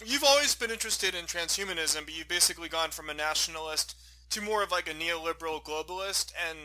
[0.05, 3.95] you've always been interested in transhumanism, but you've basically gone from a nationalist
[4.29, 6.57] to more of like a neoliberal globalist, and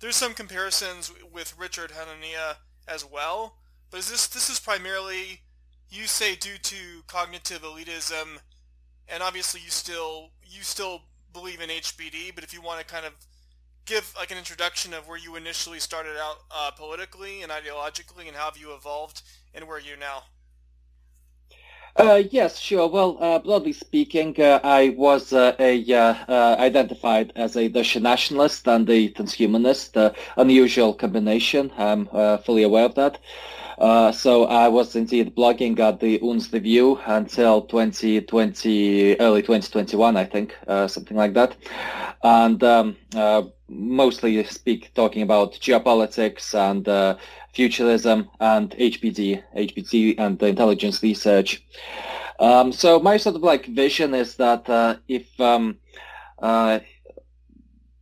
[0.00, 3.56] there's some comparisons with Richard Hanania as well.
[3.90, 5.40] But is this this is primarily
[5.90, 6.76] you say due to
[7.06, 8.38] cognitive elitism,
[9.08, 11.02] and obviously you still you still
[11.32, 13.12] believe in HBD, but if you want to kind of
[13.86, 18.36] give like an introduction of where you initially started out uh, politically and ideologically, and
[18.36, 19.22] how have you evolved,
[19.54, 20.24] and where are you now?
[21.96, 22.86] Uh, yes, sure.
[22.88, 27.96] Well, uh, broadly speaking, uh, I was uh, a uh, uh, identified as a Dutch
[27.96, 30.14] nationalist and a transhumanist.
[30.36, 31.72] Unusual combination.
[31.76, 32.06] I'm
[32.38, 33.18] fully aware of that.
[34.14, 40.56] So I was indeed blogging at the Unz Review until 2020, early 2021, I think,
[40.86, 41.56] something like that.
[42.22, 42.96] And um,
[43.68, 46.86] mostly speak talking about geopolitics and
[47.52, 51.64] futurism and HBD, HBD and the intelligence research.
[52.40, 55.78] Um, so my sort of like vision is that uh, if um,
[56.40, 56.78] uh,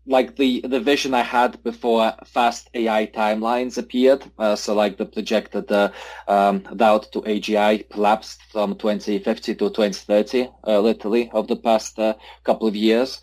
[0.07, 5.07] like the the vision I had before fast AI timelines appeared, uh, so like the
[5.07, 5.91] projected uh,
[6.29, 12.15] um, route to AGI collapsed from 2050 to 2030, uh, literally of the past uh,
[12.45, 13.21] couple of years.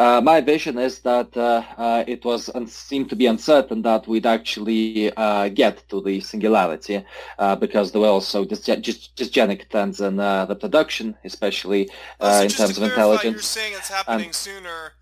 [0.00, 4.08] Uh, my vision is that uh, uh, it was un- seemed to be uncertain that
[4.08, 7.04] we'd actually uh, get to the singularity
[7.38, 12.30] uh, because there were also dysge- dys- dysgenic trends in uh, the production, especially Oh,
[12.38, 13.46] so in terms of clarify, You're intelligence.
[13.46, 14.94] saying it's happening sooner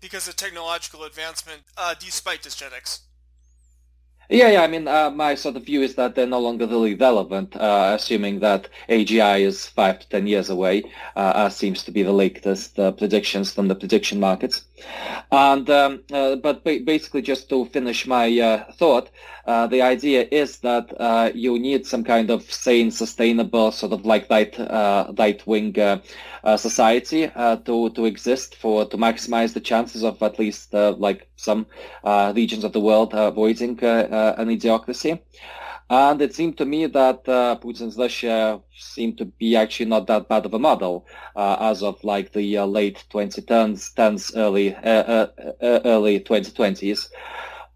[0.00, 3.00] because of technological advancement, uh, despite dysgenics.
[4.30, 4.62] Yeah, yeah.
[4.62, 7.92] I mean, uh, my sort of view is that they're no longer really relevant, uh,
[7.94, 10.84] assuming that AGI is five to ten years away,
[11.16, 14.64] uh, seems to be the latest uh, predictions from the prediction markets.
[15.30, 19.10] And um, uh, but ba- basically, just to finish my uh, thought,
[19.46, 24.06] uh, the idea is that uh, you need some kind of sane, sustainable, sort of
[24.06, 26.00] like right, uh, right-wing uh,
[26.44, 27.28] uh, society
[27.64, 31.66] to to exist for to maximize the chances of at least like some
[32.34, 35.20] regions of the world avoiding an idiocracy.
[35.90, 40.28] And it seemed to me that uh, Putin's Russia seemed to be actually not that
[40.28, 41.06] bad of a model
[41.36, 44.74] uh, as of like the uh, late 2010s, 10s, early
[45.62, 47.10] early 2020s.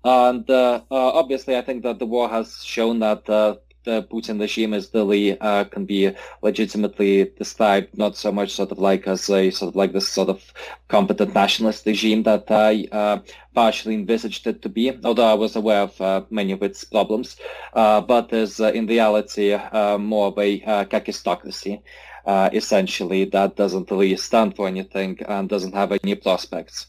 [0.08, 4.40] And uh, uh, obviously, I think that the war has shown that uh, the Putin
[4.40, 5.36] regime is really
[5.70, 9.92] can be legitimately described not so much sort of like as a sort of like
[9.92, 10.40] this sort of
[10.88, 13.22] competent nationalist regime that I
[13.54, 17.36] partially envisaged it to be, although I was aware of uh, many of its problems,
[17.74, 19.58] uh, but is uh, in reality
[19.98, 21.82] more of a kakistocracy.
[22.26, 26.86] Essentially, that doesn't really stand for anything and doesn't have any prospects.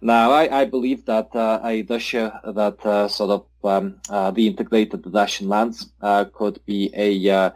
[0.00, 4.46] Now, I, I believe that uh, a Russia that uh, sort of um, uh, the
[4.46, 7.50] integrated Russian lands uh, could be a uh,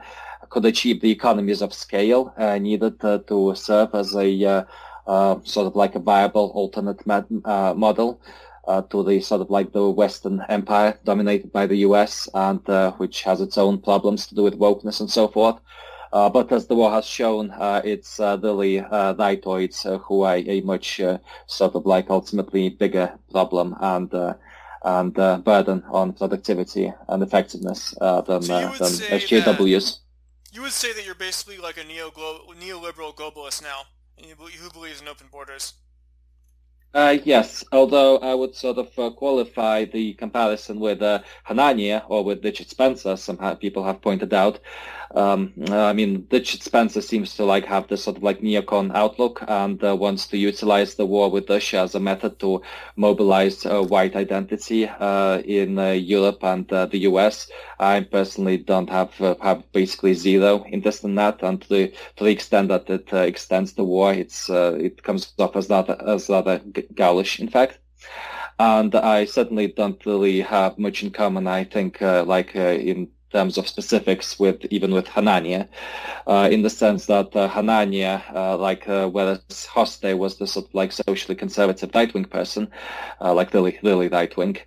[0.48, 4.64] could achieve the economies of scale uh, needed uh, to serve as a uh,
[5.06, 8.20] uh, sort of like a viable alternate uh, model
[8.66, 12.92] uh, to the sort of like the Western empire dominated by the US and uh,
[12.92, 15.58] which has its own problems to do with wokeness and so forth.
[16.12, 20.36] Uh, but as the war has shown, uh, it's uh, the uh, rightoids who are
[20.36, 21.00] a much
[21.46, 24.12] sort of like ultimately bigger problem and
[24.82, 25.14] and
[25.44, 29.98] burden on productivity and effectiveness than, so than SJWs.
[30.52, 33.82] You would say that you're basically like a neo neoliberal globalist now,
[34.16, 35.74] and you, who believes in open borders.
[36.92, 42.25] Uh, yes, although I would sort of uh, qualify the comparison with uh, Hanania or
[42.25, 44.58] with Richard Spencer, some people have pointed out.
[45.12, 49.42] Um, I mean, Richard Spencer seems to like have this sort of like neocon outlook
[49.48, 52.62] and uh, wants to utilize the war with Russia as a method to
[52.94, 57.48] mobilize uh, white identity uh, in Europe and the US.
[57.81, 62.31] I personally don't have have basically zero interest in that, and to the, to the
[62.31, 66.60] extent that it extends the war, it's it comes off as rather as rather
[66.94, 67.78] Gaulish, in fact.
[68.58, 73.08] And I certainly don't really have much in common, I think, uh, like uh, in
[73.32, 75.68] terms of specifics with even with Hanania,
[76.26, 80.66] uh, in the sense that uh, Hanania, uh, like uh, whereas Hoste was the sort
[80.66, 82.68] of like socially conservative right-wing person,
[83.20, 84.58] like really, really right-wing,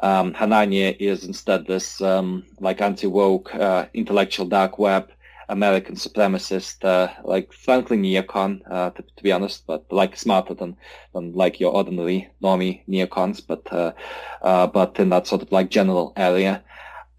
[0.00, 3.54] um, Hanania is instead this um, like anti-woke
[3.94, 5.10] intellectual dark web
[5.52, 10.76] American supremacist, uh, like frankly neocon, uh, to, to, be honest, but like smarter than,
[11.12, 13.92] than like your ordinary normie neocons, but uh,
[14.40, 16.64] uh but in that sort of like general area.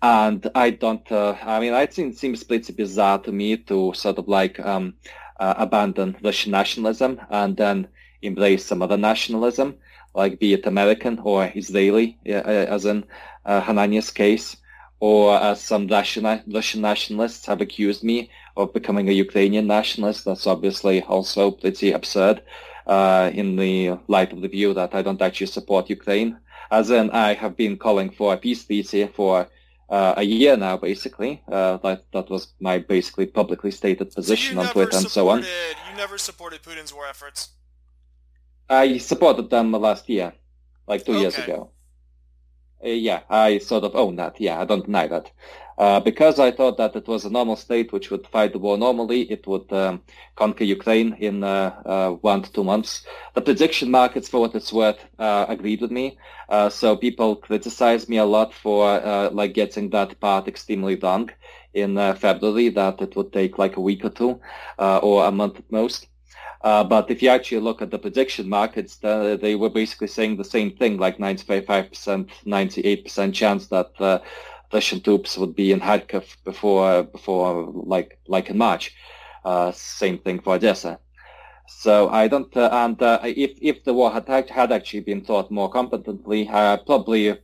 [0.02, 3.94] And I don't, uh, I mean, I think it seems, pretty bizarre to me to
[3.94, 4.96] sort of like um,
[5.40, 7.88] uh, abandon Russian nationalism and then
[8.22, 9.76] embrace some other nationalism,
[10.16, 13.06] like be it American or Israeli, as in
[13.46, 14.58] Hanania's case
[15.04, 20.24] or as some Russian, Russian nationalists have accused me of becoming a Ukrainian nationalist.
[20.24, 22.42] That's obviously also pretty absurd
[22.88, 26.30] uh, in the light of the view that I don't actually support Ukraine.
[26.72, 29.34] As in, I have been calling for a peace treaty for
[29.90, 31.34] uh, a year now, basically.
[31.52, 35.40] Uh, that that was my basically publicly stated position so on Twitter and so on.
[35.88, 37.40] You never supported Putin's war efforts.
[38.70, 40.30] I supported them last year,
[40.88, 41.24] like two okay.
[41.24, 41.58] years ago.
[42.84, 44.40] Uh, yeah, I sort of own that.
[44.40, 45.32] Yeah, I don't deny that.
[45.78, 48.78] Uh, because I thought that it was a normal state which would fight the war
[48.78, 50.04] normally, it would um,
[50.36, 53.06] conquer Ukraine in uh, uh, one to two months.
[53.34, 56.18] The prediction markets, for what it's worth, uh, agreed with me.
[56.48, 59.00] Uh, so people criticized me a lot for
[59.32, 61.32] like getting that part extremely wrong
[61.74, 64.40] in February, that it would take like a week or two
[64.78, 66.08] or a month at most.
[66.64, 70.38] Uh, but if you actually look at the prediction markets, the, they were basically saying
[70.38, 74.20] the same thing, like 95%, 98% chance that uh,
[74.72, 78.96] Russian troops would be in Kharkov before, before like, like in March.
[79.44, 81.00] Uh, same thing for Odessa.
[81.68, 86.46] So I don't, and if if the war had had actually been thought more competently,
[86.46, 87.38] probably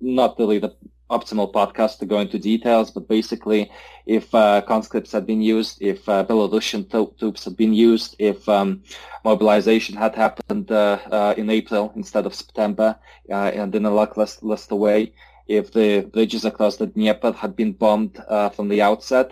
[0.00, 0.74] not really the
[1.12, 3.70] optimal podcast to go into details, but basically,
[4.06, 6.82] if uh, conscripts had been used, if uh, Belarusian
[7.18, 8.82] troops had been used, if um,
[9.24, 12.96] mobilization had happened uh, uh in April instead of September,
[13.30, 15.12] uh, and in a luckless way,
[15.46, 19.30] if the bridges across the Dnieper had been bombed uh, from the outset,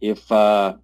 [0.00, 0.30] if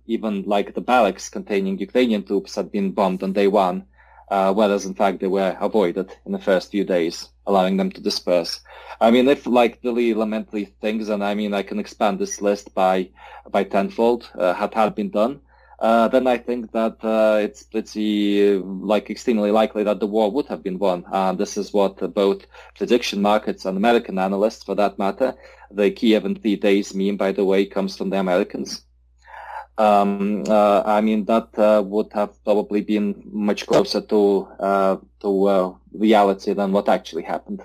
[0.06, 3.84] even like the barracks containing Ukrainian troops had been bombed on day one,
[4.31, 8.61] whereas in fact they were avoided in the first few days allowing them to disperse.
[9.00, 12.75] I mean, if like really elementary things, and I mean, I can expand this list
[12.75, 13.11] by
[13.50, 15.40] by tenfold, uh, had had been done,
[15.81, 18.59] uh, then I think that uh, it's pretty
[18.93, 21.04] like extremely likely that the war would have been won.
[21.11, 25.35] And this is what both prediction markets and American analysts, for that matter,
[25.71, 28.83] the Kiev in three days meme, by the way, comes from the Americans.
[29.79, 35.45] Um, uh, I mean, that uh, would have probably been much closer to uh, to
[35.47, 37.62] uh, reality than what actually happened.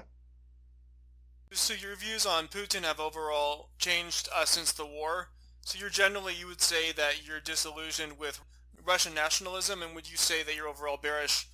[1.51, 5.29] So your views on Putin have overall changed uh, since the war.
[5.61, 8.39] So you're generally, you would say that you're disillusioned with
[8.85, 11.47] Russian nationalism, and would you say that you're overall bearish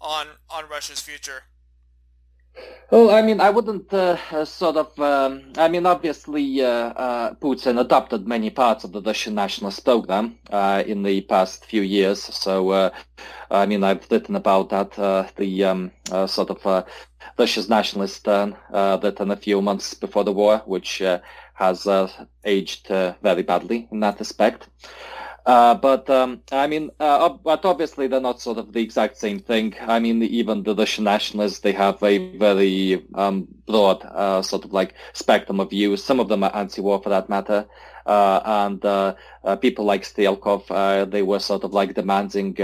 [0.00, 1.44] on on Russia's future?
[2.90, 4.98] Well, I mean, I wouldn't uh, uh, sort of.
[4.98, 10.38] Um, I mean, obviously, uh, uh, Putin adopted many parts of the Russian nationalist program
[10.50, 12.22] uh, in the past few years.
[12.22, 12.90] So, uh,
[13.50, 14.92] I mean, I've written about that.
[15.36, 15.92] the um,
[16.26, 16.86] sort of
[17.38, 21.02] Russia's nationalist turn written a few months before the war, which
[21.54, 21.86] has
[22.44, 24.66] aged very badly in that respect.
[25.48, 29.38] Uh, but um, I mean, uh, but obviously they're not sort of the exact same
[29.38, 29.74] thing.
[29.80, 34.74] I mean, even the Russian nationalists, they have a very um, broad uh, sort of
[34.74, 36.04] like spectrum of views.
[36.04, 37.64] Some of them are anti-war for that matter.
[38.04, 39.14] Uh, and uh,
[39.62, 42.54] people like Strelkov, they were sort of like demanding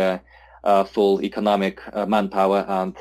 [0.87, 2.95] full economic manpower and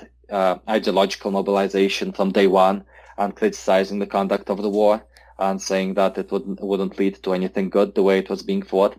[0.69, 2.85] ideological mobilization from day one
[3.17, 5.03] and criticizing the conduct of the war
[5.39, 8.61] and saying that it wouldn't wouldn't lead to anything good the way it was being
[8.61, 8.97] fought.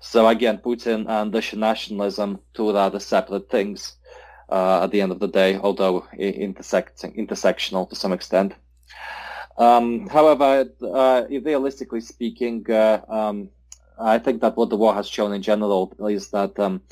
[0.00, 3.96] So again, Putin and Russian nationalism, two rather separate things
[4.48, 8.54] uh, at the end of the day, although intersecting intersectional to some extent.
[9.58, 13.48] Um, however, uh, realistically speaking, uh, um,
[13.98, 16.82] I think that what the war has shown in general is that um,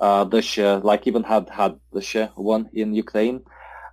[0.00, 3.42] uh, Russia, like even had had Russia won in Ukraine,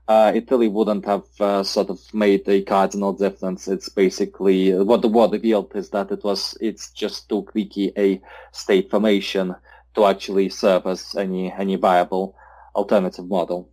[0.07, 3.67] uh, Italy wouldn't have uh, sort of made a cardinal difference.
[3.67, 8.21] It's basically what the war revealed is that it was it's just too cliquey a
[8.51, 9.55] state formation
[9.95, 12.35] to actually serve as any any viable
[12.75, 13.69] alternative model.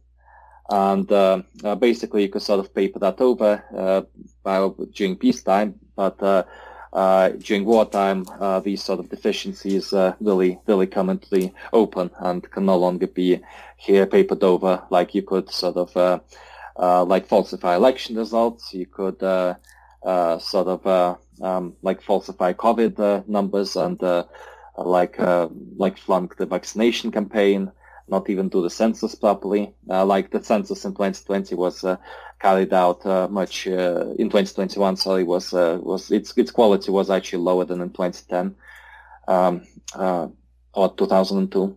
[0.70, 6.22] And uh, uh, basically, you could sort of paper that over uh, during peacetime, but
[6.92, 12.10] uh, uh, during wartime, uh, these sort of deficiencies really, really come into the open
[12.18, 13.40] and can no longer be
[13.76, 16.22] here papered over like you could sort of
[17.08, 18.74] like falsify election results.
[18.74, 24.00] You could sort of um, like falsify COVID numbers and
[24.76, 25.18] like
[25.76, 27.72] like flunk the vaccination campaign
[28.08, 29.74] not even do the census properly.
[29.88, 31.96] Uh, like the census in 2020 was uh,
[32.42, 34.96] carried out uh, much uh, in 2021.
[34.96, 38.54] Sorry, was uh, was its its quality was actually lower than in 2010
[39.28, 39.62] um,
[39.94, 40.28] uh,
[40.74, 41.76] or 2002.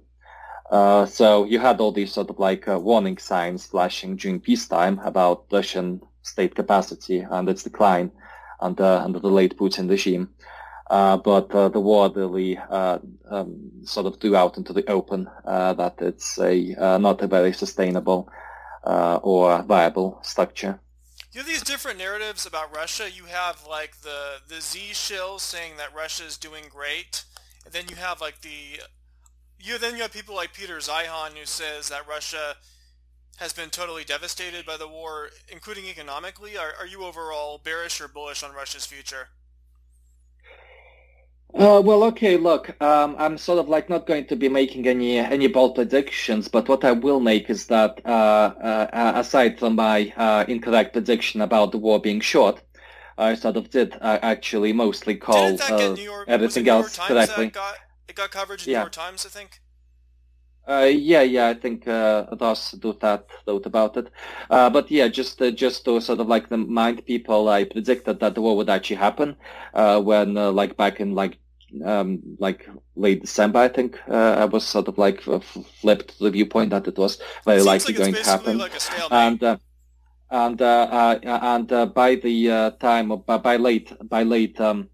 [1.07, 6.01] so you had all these sort of like warning signs flashing during peacetime about Russian
[6.23, 8.11] state capacity and its decline
[8.59, 10.29] under under the late Putin regime.
[10.89, 12.99] Uh, but uh, the war really uh,
[13.31, 17.27] um, sort of threw out into the open uh, that it's a uh, not a
[17.27, 18.29] very sustainable
[18.85, 20.79] uh, or viable structure.
[21.31, 23.11] You have these different narratives about Russia.
[23.11, 27.25] You have like the the Z shill saying that Russia is doing great,
[27.65, 28.79] and then you have like the
[29.59, 32.55] you then you have people like Peter Zeihan who says that Russia
[33.37, 36.57] has been totally devastated by the war, including economically.
[36.57, 39.27] Are, are you overall bearish or bullish on Russia's future?
[41.55, 45.19] Uh, well, okay, look, um, I'm sort of like not going to be making any
[45.19, 50.13] any bold predictions, but what I will make is that uh, uh, aside from my
[50.17, 52.61] uh, incorrect prediction about the war being short,
[53.17, 57.47] I sort of did uh, actually mostly call uh, York, everything else correctly.
[57.47, 57.75] Got,
[58.09, 58.79] it got coverage in yeah.
[58.79, 59.61] New York Times, I think.
[60.67, 64.11] yeah, yeah, I think uh, Ross Douthat wrote about it.
[64.49, 68.57] but yeah, just just to sort of like remind people, I predicted that the war
[68.57, 69.37] would actually happen
[69.73, 71.39] when like back in like
[71.83, 76.71] um, like late December, I think uh, I was sort of like flipped the viewpoint
[76.71, 78.57] that it was very it likely like going to happen.
[78.57, 78.73] Like
[79.11, 79.57] and uh,
[80.31, 80.87] and uh,
[81.23, 84.89] uh and uh, by the uh, time of, by late by late um,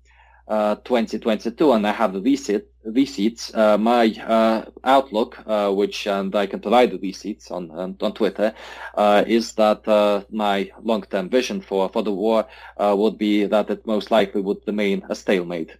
[0.49, 3.53] 2022, and I have the receipt, receipts.
[3.53, 5.37] my outlook,
[5.77, 8.53] which and I can provide the receipts on on, on Twitter,
[9.27, 9.87] is that
[10.29, 12.45] my long-term vision for for the war
[12.77, 15.77] would be that it most likely would remain a stalemate.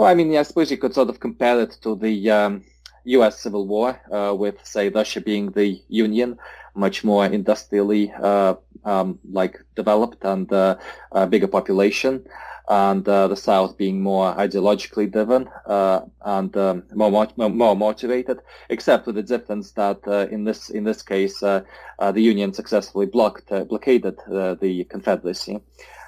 [0.00, 2.64] Well, I mean, I suppose you could sort of compare it to the um,
[3.04, 3.38] U.S.
[3.38, 6.38] Civil War, uh, with say Russia being the Union,
[6.74, 8.54] much more industrially uh,
[8.86, 10.78] um, like developed and uh,
[11.12, 12.24] a bigger population,
[12.70, 18.38] and uh, the South being more ideologically driven uh, and um, more, more motivated.
[18.70, 21.66] Except with the difference that uh, in this in this case, the
[22.14, 25.60] Union successfully blocked blockaded the Confederacy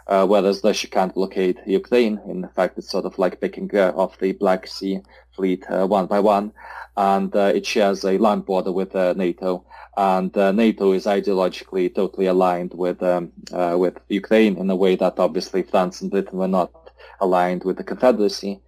[0.07, 2.21] uh, whereas Russia can't blockade Ukraine.
[2.27, 5.01] In fact, it's sort of like picking uh, off the Black Sea
[5.35, 6.53] fleet uh, one by one,
[6.97, 9.65] and uh, it shares a land border with uh, NATO.
[9.97, 13.31] And uh, NATO is ideologically totally aligned with um,
[13.79, 16.73] with Ukraine in a way that obviously France and Britain were not
[17.21, 18.61] aligned with the Confederacy.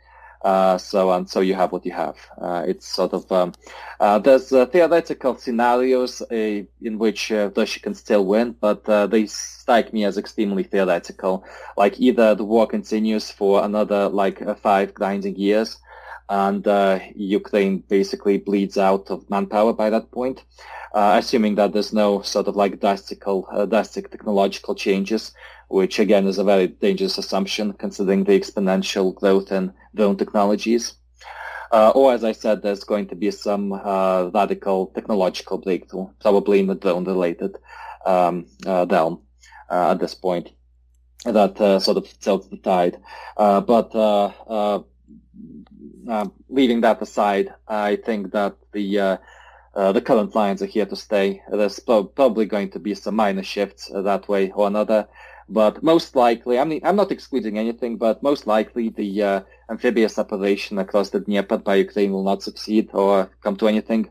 [0.45, 2.19] Uh, so and so you have what you have.
[2.39, 3.55] Uh, it's sort of um,
[3.99, 9.95] uh, there's uh, theoretical scenarios uh, in which Russia can still win, but they strike
[9.95, 11.45] me as extremely theoretical.
[11.79, 15.79] Like either the war continues for another like five grinding years,
[16.29, 16.67] and
[17.15, 20.45] Ukraine basically bleeds out of manpower by that point.
[20.95, 23.25] assuming that there's no sort of like drastic,
[23.69, 25.33] drastic technological changes,
[25.69, 30.95] which again is a very dangerous assumption considering the exponential growth in drone technologies.
[31.73, 36.61] Uh, or as I said, there's going to be some uh, radical technological breakthrough, probably
[36.61, 37.57] in the drone-related
[38.07, 39.23] um, uh, realm
[39.69, 40.51] uh, at this point,
[41.25, 42.99] that uh, sort of tilts the tide.
[46.09, 49.19] Uh, leaving that aside, I think that the
[49.75, 51.43] the current lines are here to stay.
[51.51, 55.09] There's probably going to be some minor shifts that way or another.
[55.49, 60.19] But most likely, I mean, I'm not excluding anything, but most likely the uh, amphibious
[60.19, 64.09] operation across the Dnieper by Ukraine will not succeed or come to anything.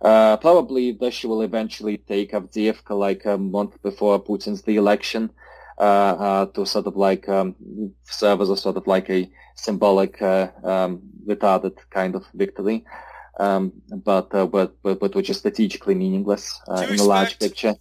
[0.00, 5.30] Uh, probably Russia will eventually take Avdiivka like a month before Putin's the election
[5.78, 7.54] uh, uh, to sort of like um,
[8.04, 9.30] serve as a sort of like a
[9.60, 12.84] symbolic uh, um, retarded kind of victory.
[13.38, 16.98] Um, but, uh, but, but but which is strategically meaningless uh, in expect...
[16.98, 17.74] the large picture.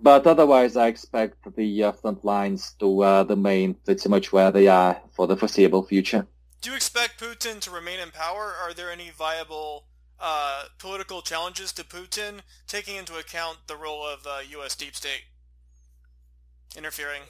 [0.00, 4.66] But otherwise, I expect the uh, front lines to uh, remain pretty much where they
[4.66, 6.26] are for the foreseeable future.
[6.60, 8.54] Do you expect Putin to remain in power?
[8.62, 9.86] Are there any viable
[10.18, 14.74] uh, political challenges to Putin, taking into account the role of U.S.
[14.74, 15.24] Uh, deep state
[16.76, 17.22] interfering?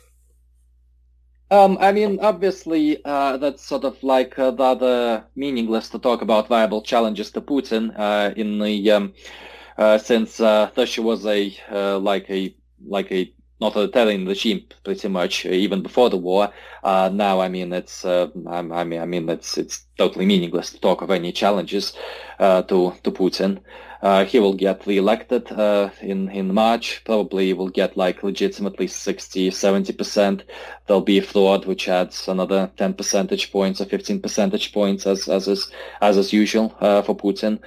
[1.53, 6.49] Um, I mean, obviously, uh, that's sort of like uh, rather meaningless to talk about
[6.49, 9.13] viable challenges to Putin uh, in the um,
[9.77, 12.57] uh, since uh, Russia was a uh, like a
[12.87, 13.31] like a
[13.61, 16.51] authoritarian regime pretty much even before the war.
[16.83, 21.03] Now, I mean, it's uh, I, mean, I mean, it's it's totally meaningless to talk
[21.03, 21.93] of any challenges
[22.39, 23.61] to to Putin.
[24.03, 27.03] Uh, he will get re-elected uh, in in March.
[27.05, 30.43] Probably will get like legitimately 60, 70 percent.
[30.87, 35.47] There'll be fraud which adds another 10 percentage points or 15 percentage points as as
[35.47, 37.61] is as is usual uh, for Putin.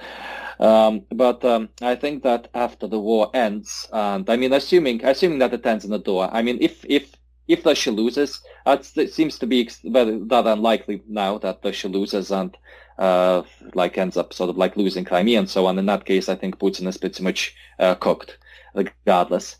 [0.58, 5.38] Um, but um, I think that after the war ends, and I mean, assuming assuming
[5.38, 7.16] that it ends in the door, I mean, if if
[7.48, 12.56] if Russia loses, it seems to be that unlikely now that Russia loses and
[12.98, 13.42] uh,
[13.74, 15.78] like ends up sort of like losing Crimea and so on.
[15.78, 18.38] In that case, I think Putin is pretty much uh, cooked,
[18.74, 19.56] regardless.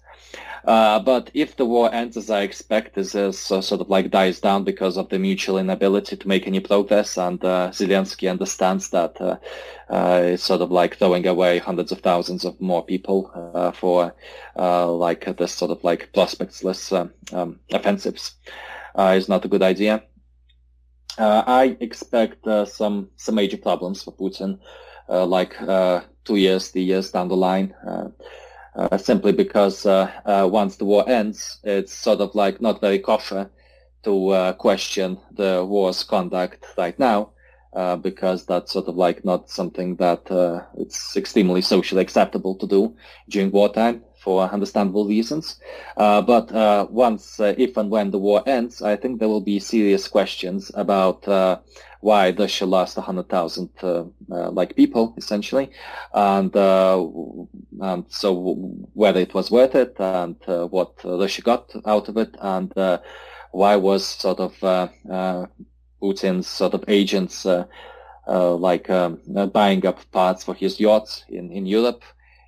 [0.67, 4.41] Uh, but if the war ends as I expect, as uh, sort of like dies
[4.41, 9.21] down because of the mutual inability to make any progress, and uh, Zelensky understands that
[9.21, 9.37] uh,
[10.25, 14.13] it's sort of like throwing away hundreds of thousands of more people uh, for
[14.57, 16.93] like this sort of like prospectless
[17.33, 18.35] um, offensives,
[18.99, 20.03] is not a good idea.
[21.19, 24.59] I expect some some major problems for Putin,
[25.09, 25.57] like
[26.25, 27.75] two years, three years down the line
[28.77, 32.99] uh, simply because uh, uh, once the war ends, it's sort of like not very
[32.99, 33.51] kosher
[34.03, 37.31] to uh, question the war's conduct right now,
[37.73, 42.67] uh, because that's sort of like not something that uh, it's extremely socially acceptable to
[42.67, 42.95] do
[43.29, 45.61] during wartime for understandable reasons.
[45.97, 46.47] but
[46.91, 51.21] once, if and when the war ends, I think there will be serious questions about
[52.07, 55.71] why Russia lost 100,000 uh, uh, like people essentially,
[56.15, 57.05] and, uh,
[57.81, 58.31] and so
[58.95, 62.99] whether it was worth it and uh, what Russia got out of it, and uh,
[63.51, 64.89] why was sort of uh,
[66.01, 67.45] Putin's sort of agents
[68.29, 69.21] like um,
[69.53, 72.05] buying up parts for his yachts in, in Europe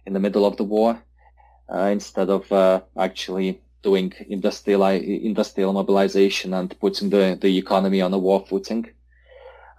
[0.07, 1.03] in the middle of the war
[1.71, 8.45] instead of actually doing industrial industrial mobilization and putting the, the economy on a war
[8.49, 8.87] footing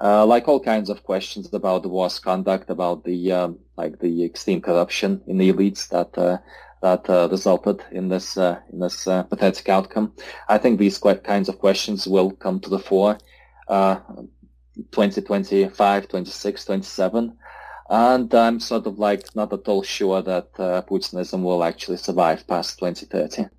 [0.01, 4.23] uh, like all kinds of questions about the war's conduct, about the um, like the
[4.23, 6.37] extreme corruption in the elites that uh,
[6.81, 10.13] that uh, resulted in this uh, in this uh, pathetic outcome.
[10.47, 13.17] I think these kinds of questions will come to the fore.
[14.91, 17.37] 2025, 26, 27.
[17.89, 22.77] And I'm sort of like not at all sure that Putinism will actually survive past
[22.77, 23.49] 2030.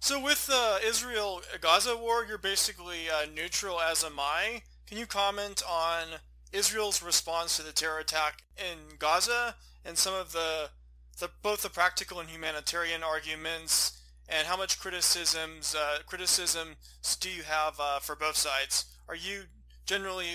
[0.00, 4.62] So with the Israel-Gaza war, you're basically neutral as am I.
[4.86, 6.20] Can you comment on
[6.52, 10.70] Israel's response to the terror attack in Gaza and some of the,
[11.18, 17.42] the both the practical and humanitarian arguments and how much criticisms uh, criticisms do you
[17.44, 18.86] have uh, for both sides?
[19.08, 19.44] Are you
[19.86, 20.26] generally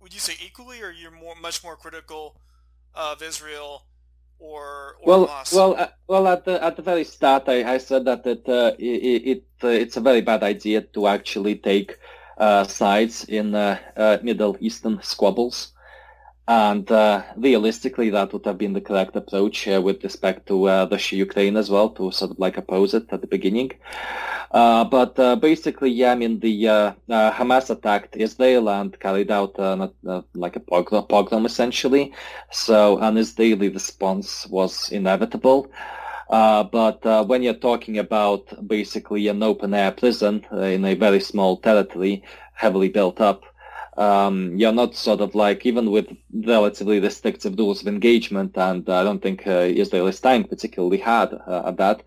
[0.00, 2.36] would you say equally, or you're more much more critical
[2.94, 3.86] of Israel
[4.38, 5.52] or, or well, Hamas?
[5.54, 6.26] well, uh, well.
[6.28, 9.68] At the at the very start, I, I said that it uh, it, it uh,
[9.68, 11.98] it's a very bad idea to actually take
[12.38, 15.72] uh, sides in uh, uh, Middle Eastern squabbles.
[16.48, 20.88] And uh, realistically, that would have been the correct approach uh, with respect to uh,
[20.90, 23.70] Russia-Ukraine as well, to sort of like oppose it at the beginning.
[24.52, 29.56] but basically, yeah, I mean, the Hamas attacked Israel and carried out
[30.34, 32.12] like a pogrom, pogrom, essentially.
[32.50, 35.70] So an Israeli response was inevitable.
[36.30, 41.18] Uh, but uh, when you're talking about basically an open-air prison uh, in a very
[41.18, 42.22] small territory,
[42.54, 43.42] heavily built up,
[44.00, 49.04] um, you're not sort of like, even with relatively restrictive rules of engagement, and I
[49.04, 52.02] don't think uh, Israel is trying particularly hard uh, at that,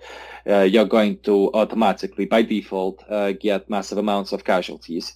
[0.49, 3.03] uh, you're going to automatically, by default,
[3.39, 5.15] get massive amounts of casualties.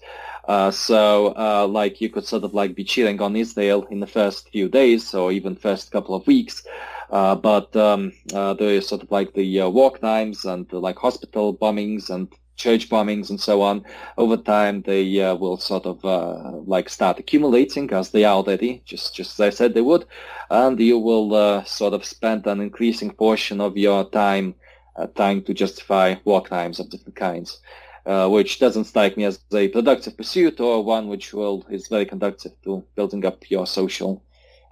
[0.72, 4.70] so, like, you could sort of like be cheering on Israel in the first few
[4.70, 6.64] days or even first couple of weeks,
[7.10, 10.98] uh, but um, uh, there is sort of like the uh, walk times and like
[10.98, 12.28] hospital bombings and
[12.58, 13.86] church bombings and so on,
[14.18, 18.82] over time they uh, will sort of uh, like start accumulating as they are already,
[18.86, 20.06] just just as I said they would,
[20.50, 24.56] and you will uh, sort of spend an increasing portion of your time
[24.96, 27.60] uh, trying to justify war crimes of different kinds.
[28.06, 32.06] Uh, which doesn't strike me as a productive pursuit or one which will is very
[32.06, 34.24] conducive to building up your social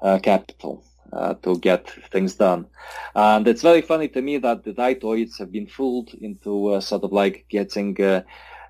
[0.01, 0.81] uh, capital
[1.15, 2.65] uh, to get things done.
[3.15, 7.03] And it's very funny to me that the rightoids have been fooled into uh, sort
[7.03, 8.23] of like getting uh,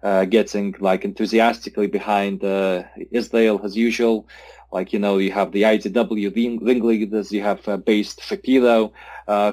[0.03, 4.27] uh, getting like enthusiastically behind uh, Israel as usual.
[4.71, 8.93] Like you know, you have the IDW ringleaders, you have based Shapiro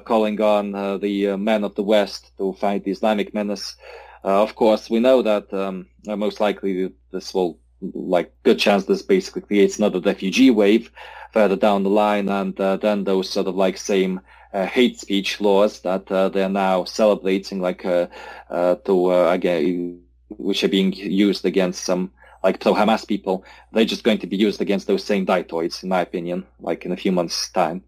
[0.05, 3.76] calling on the men of the West to fight the Islamic menace.
[4.24, 7.59] of course, we know that um, most likely this will
[7.94, 10.90] like good chance this basically creates another refugee wave
[11.32, 14.20] further down the line, and uh, then those sort of like same
[14.52, 18.06] uh, hate speech laws that uh, they're now celebrating, like uh,
[18.50, 22.10] uh, to uh, again, which are being used against some
[22.44, 26.00] like pro-Hamas people, they're just going to be used against those same dietoids, in my
[26.00, 27.82] opinion, like in a few months' time.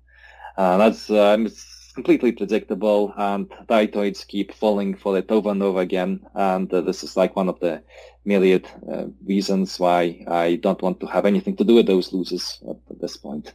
[0.57, 5.81] And that's um, it's completely predictable, and dietoids keep falling for it over and over
[5.81, 7.83] again, and this is like one of the
[8.25, 12.59] myriad uh, reasons why I don't want to have anything to do with those losers
[12.69, 13.53] at, this point.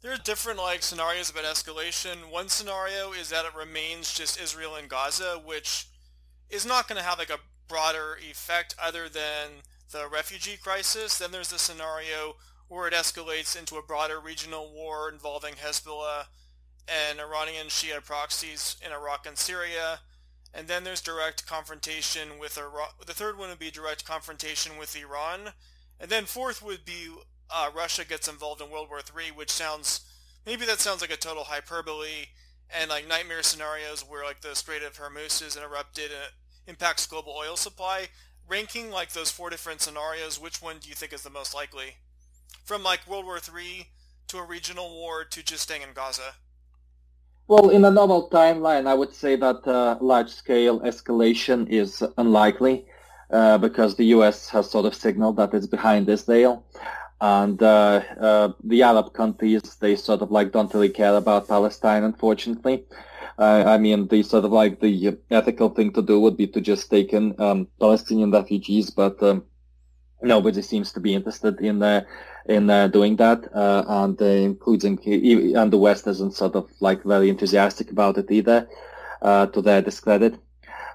[0.00, 2.30] There are different like scenarios about escalation.
[2.30, 5.88] One scenario is that it remains just Israel and Gaza, which
[6.50, 11.18] is not going to have like a broader effect other than the refugee crisis.
[11.18, 12.36] Then there's the scenario
[12.68, 16.24] where it escalates into a broader regional war involving Hezbollah
[16.88, 20.00] and Iranian Shia proxies in Iraq and Syria.
[20.54, 22.88] And then there's direct confrontation with Iran.
[23.06, 25.52] The third one would be direct confrontation with Iran.
[25.98, 27.08] And then fourth would be
[27.50, 30.00] uh, Russia gets involved in World War III, which sounds,
[30.44, 32.26] maybe that sounds like a total hyperbole
[32.74, 36.32] and like nightmare scenarios where like the Strait of Hormuz is interrupted and it
[36.66, 38.08] impacts global oil supply.
[38.48, 41.96] Ranking like those four different scenarios, which one do you think is the most likely?
[42.64, 43.88] From like World War III
[44.28, 46.34] to a regional war to just staying in Gaza?
[47.52, 52.86] Well, in a normal timeline, I would say that uh, large-scale escalation is unlikely
[53.30, 54.48] uh, because the U.S.
[54.48, 56.64] has sort of signaled that it's behind this deal.
[57.20, 62.04] And uh, uh, the Arab countries, they sort of like don't really care about Palestine,
[62.04, 62.86] unfortunately.
[63.36, 66.88] I mean, the sort of like the ethical thing to do would be to just
[66.88, 69.44] take in um, Palestinian refugees, but um,
[70.22, 72.04] nobody seems to be interested in uh,
[72.46, 74.98] in uh, doing that, uh, and uh, including
[75.56, 78.68] and the West isn't sort of like very enthusiastic about it either,
[79.22, 80.36] uh, to their discredit.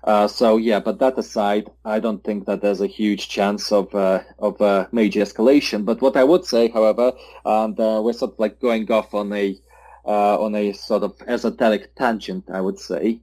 [0.04, 3.94] Uh, so yeah, but that aside, I don't think that there's a huge chance of
[3.96, 5.86] of major escalation.
[5.86, 7.14] But what I would say, however,
[7.46, 9.58] and we're sort of like going off on a
[10.06, 13.20] on a sort of esoteric tangent, I would say.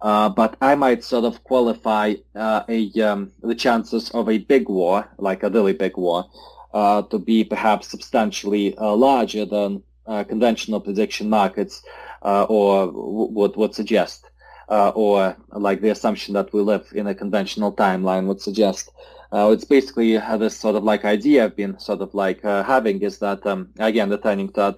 [0.00, 5.42] But I might sort of qualify a um, the chances of a big war, like
[5.42, 6.26] a really big war,
[6.72, 11.82] uh, to be perhaps substantially uh, larger than uh, conventional prediction markets
[12.22, 14.26] or would would suggest,
[14.68, 18.90] or like the assumption that we live in a conventional timeline would suggest.
[19.32, 22.64] Uh, it's basically uh, this sort of like idea I've been sort of like uh,
[22.64, 24.76] having is that um, again returning to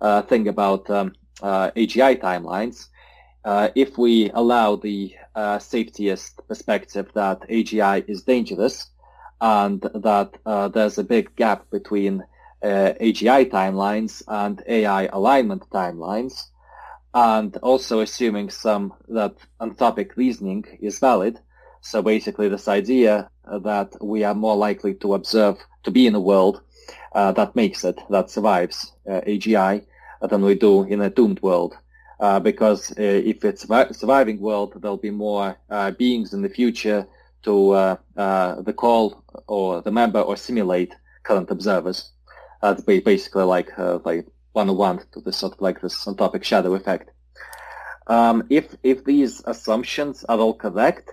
[0.00, 1.12] that thing about um,
[1.42, 2.88] AGI timelines.
[3.46, 8.90] If we allow the safetyist perspective that AGI is dangerous,
[9.40, 12.22] and that uh, there's a big gap between
[12.62, 16.46] uh, AGI timelines and AI alignment timelines,
[17.12, 21.38] and also assuming some that anthropic reasoning is valid.
[21.82, 26.20] So basically, this idea that we are more likely to observe to be in a
[26.20, 26.62] world
[27.14, 29.84] uh, that makes it, that survives uh, AGI,
[30.22, 31.76] than we do in a doomed world.
[32.20, 35.56] Uh, because uh, if it's a surviving world, there'll be more
[35.98, 37.06] beings in the future
[37.44, 42.10] to uh, uh, the call or the member or simulate current observers.
[42.62, 47.10] That's basically like uh, like one-on-one to this sort of like this anthropic shadow effect.
[48.06, 51.10] Um, if if these assumptions are all correct,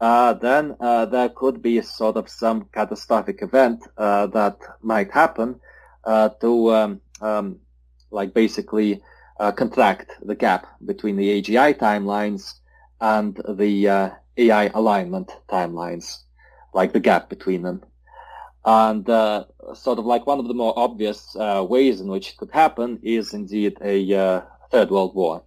[0.00, 5.60] uh, then uh, there could be sort of some catastrophic event uh, that might happen
[6.40, 7.58] to um, um,
[8.10, 9.00] like basically
[9.50, 12.54] contract the gap between the AGI timelines
[13.00, 16.18] and the AI alignment timelines,
[16.72, 17.82] like the gap between them.
[18.64, 22.36] And uh, sort of like one of the more obvious uh, ways in which it
[22.36, 25.42] could happen is indeed a uh, third world war,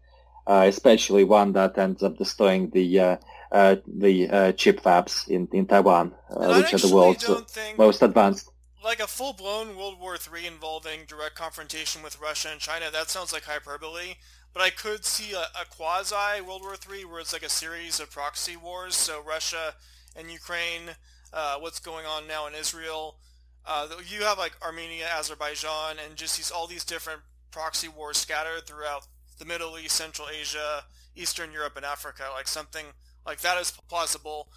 [0.48, 3.18] uh, especially one that ends up destroying the uh,
[3.52, 7.30] uh, the chip fabs in in Taiwan, which are the world's
[7.78, 8.52] most advanced.
[8.86, 13.34] Like a full-blown World War III involving direct confrontation with Russia and China, that sounds
[13.34, 14.14] like hyperbole
[14.56, 18.00] but I could see a, a quasi World War III where it's like a series
[18.00, 18.96] of proxy wars.
[18.96, 19.74] So Russia
[20.16, 20.92] and Ukraine,
[21.34, 23.18] uh, what's going on now in Israel.
[23.66, 27.20] Uh, you have like Armenia, Azerbaijan, and just these all these different
[27.52, 29.08] proxy wars scattered throughout
[29.40, 30.86] the Middle East, Central Asia,
[31.18, 32.24] Eastern Europe, and Africa.
[32.34, 32.86] Like something
[33.26, 34.48] like that is plausible.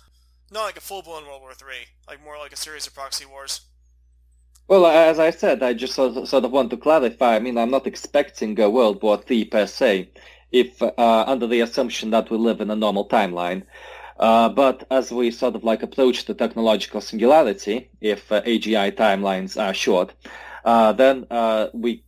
[0.53, 3.63] Not like a full-blown World War III, like more like a series of proxy wars.
[4.69, 7.37] Well, as I said, I just sort of, want to clarify.
[7.37, 10.11] I mean, I'm not expecting a World War III per se,
[10.53, 10.93] if uh,
[11.27, 13.63] under the assumption that we live in a normal timeline.
[14.19, 19.59] Uh, but as we sort of like approach the technological singularity, if uh, AGI timelines
[19.61, 20.13] are short,
[20.65, 22.03] uh, then uh, we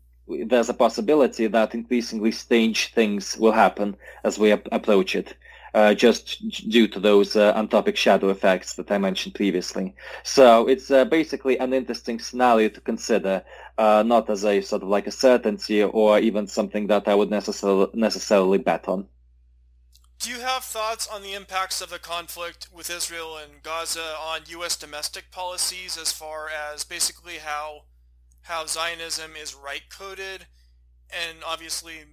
[0.47, 5.35] there's a possibility that increasingly strange things will happen as we ap- approach it
[5.75, 9.95] uh, just due to those uh, shadow effects that I mentioned previously.
[10.23, 13.43] So it's uh, basically an interesting scenario to consider,
[13.79, 17.31] uh, not as a sort of like a certainty or even something that I would
[17.31, 19.07] necessarily necessarily bet on.
[20.19, 24.43] Do you have thoughts on the impacts of the conflict with Israel and Gaza on
[24.49, 24.77] U.S.
[24.77, 27.85] domestic policies as far as basically how
[28.43, 30.47] how Zionism is right coded,
[31.11, 32.05] and obviously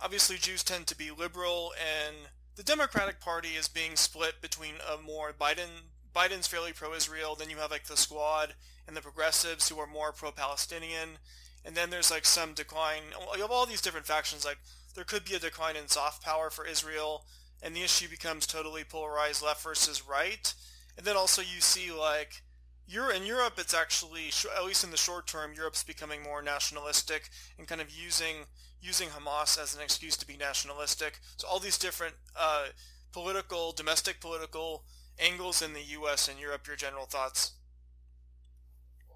[0.00, 2.16] obviously Jews tend to be liberal and
[2.56, 7.56] the Democratic Party is being split between a more Biden Biden's fairly pro-Israel, then you
[7.56, 8.54] have like the Squad
[8.86, 11.18] and the Progressives who are more pro-Palestinian,
[11.64, 13.02] and then there's like some decline.
[13.34, 14.44] You have all these different factions.
[14.44, 14.58] Like
[14.94, 17.24] there could be a decline in soft power for Israel,
[17.62, 20.54] and the issue becomes totally polarized left versus right.
[20.96, 22.42] And then also you see like
[22.86, 27.30] you're in Europe, it's actually at least in the short term, Europe's becoming more nationalistic
[27.58, 28.46] and kind of using
[28.84, 31.20] using Hamas as an excuse to be nationalistic.
[31.36, 32.66] So all these different uh,
[33.12, 34.84] political, domestic political
[35.18, 36.28] angles in the U.S.
[36.28, 36.66] and Europe.
[36.66, 37.52] Your general thoughts?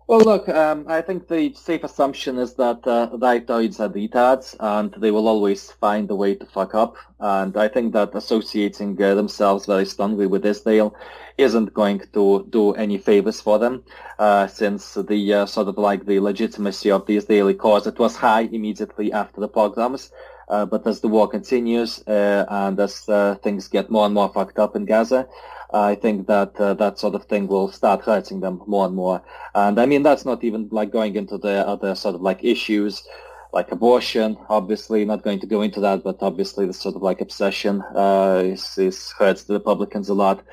[0.08, 4.90] Well, look, um, I think the safe assumption is that uh, rightoids are retards, and
[4.94, 6.96] they will always find a way to fuck up.
[7.20, 10.96] And I think that associating uh, themselves very strongly with Israel
[11.36, 13.84] isn't going to do any favors for them,
[14.18, 18.16] uh, since the uh, sort of like the legitimacy of the Israeli cause it was
[18.16, 20.10] high immediately after the pogroms.
[20.48, 23.04] Uh, but as the war continues uh, and as
[23.42, 25.28] things get more and more fucked up in Gaza,
[25.72, 29.22] I think that uh, that sort of thing will start hurting them more and more.
[29.54, 33.06] And I mean, that's not even like going into the other sort of like issues
[33.52, 37.20] like abortion, obviously not going to go into that, but obviously the sort of like
[37.20, 40.44] obsession uh, is, is hurts the Republicans a lot.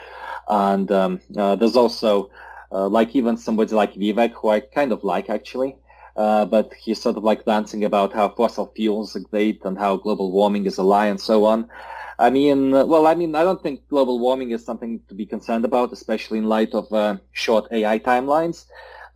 [0.47, 2.29] And um, uh, there's also
[2.71, 5.75] uh, like even somebody like Vivek, who I kind of like actually,
[6.15, 9.97] uh, but he's sort of like dancing about how fossil fuels are great and how
[9.97, 11.69] global warming is a lie and so on.
[12.17, 15.65] I mean, well, I mean, I don't think global warming is something to be concerned
[15.65, 18.65] about, especially in light of uh, short AI timelines.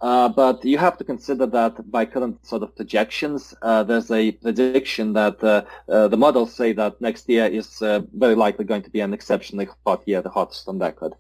[0.02, 4.32] Uh, but you have to consider that by current sort of projections, uh, there's a
[4.32, 8.82] prediction that uh, uh, the models say that next year is uh, very likely going
[8.82, 11.16] to be an exceptionally hot year, the hottest on record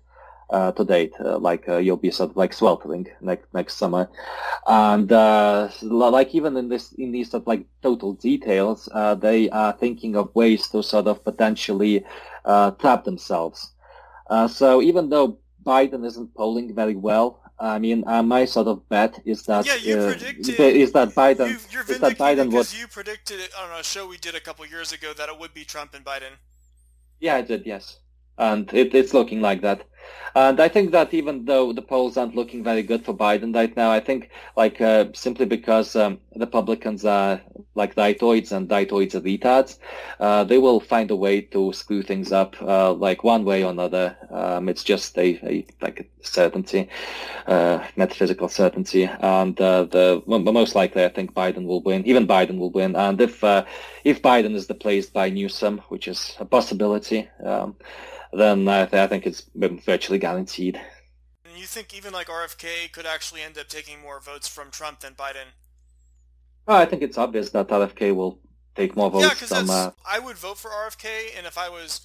[0.49, 1.13] uh, to date.
[1.19, 4.09] Uh, like uh, you'll be sort of like sweltering next next summer,
[4.67, 9.49] and uh, like even in this in these sort of like total details, uh, they
[9.49, 12.03] are thinking of ways to sort of potentially
[12.45, 13.73] uh, trap themselves.
[14.47, 17.41] so even though Biden isn't polling very well.
[17.61, 21.79] I mean, my sort of bet is that yeah, you predicted, is that Biden you,
[21.93, 25.11] is that Biden was you predicted on a show we did a couple years ago
[25.11, 26.31] that it would be Trump and Biden.
[27.19, 27.65] Yeah, I did.
[27.65, 27.99] Yes,
[28.37, 29.88] and it, it's looking like that.
[30.35, 33.75] And I think that even though the polls aren't looking very good for Biden right
[33.75, 37.41] now, I think like uh, simply because um, Republicans are
[37.75, 39.79] like rightoids and rightoids are retards,
[40.19, 43.71] uh, they will find a way to screw things up uh, like one way or
[43.71, 44.15] another.
[44.29, 46.89] Um, it's just a, a like a certainty,
[47.47, 52.05] uh, metaphysical certainty, and uh, the most likely I think Biden will win.
[52.05, 53.65] Even Biden will win, and if uh,
[54.03, 57.27] if Biden is replaced by Newsom, which is a possibility.
[57.43, 57.75] Um,
[58.33, 60.79] then I, th- I think it's been virtually guaranteed.
[61.55, 65.13] You think even like RFK could actually end up taking more votes from Trump than
[65.13, 65.55] Biden?
[66.65, 68.39] Well, I think it's obvious that RFK will
[68.75, 69.25] take more votes.
[69.25, 69.91] Yeah, because uh...
[70.07, 72.01] I would vote for RFK, and if I was,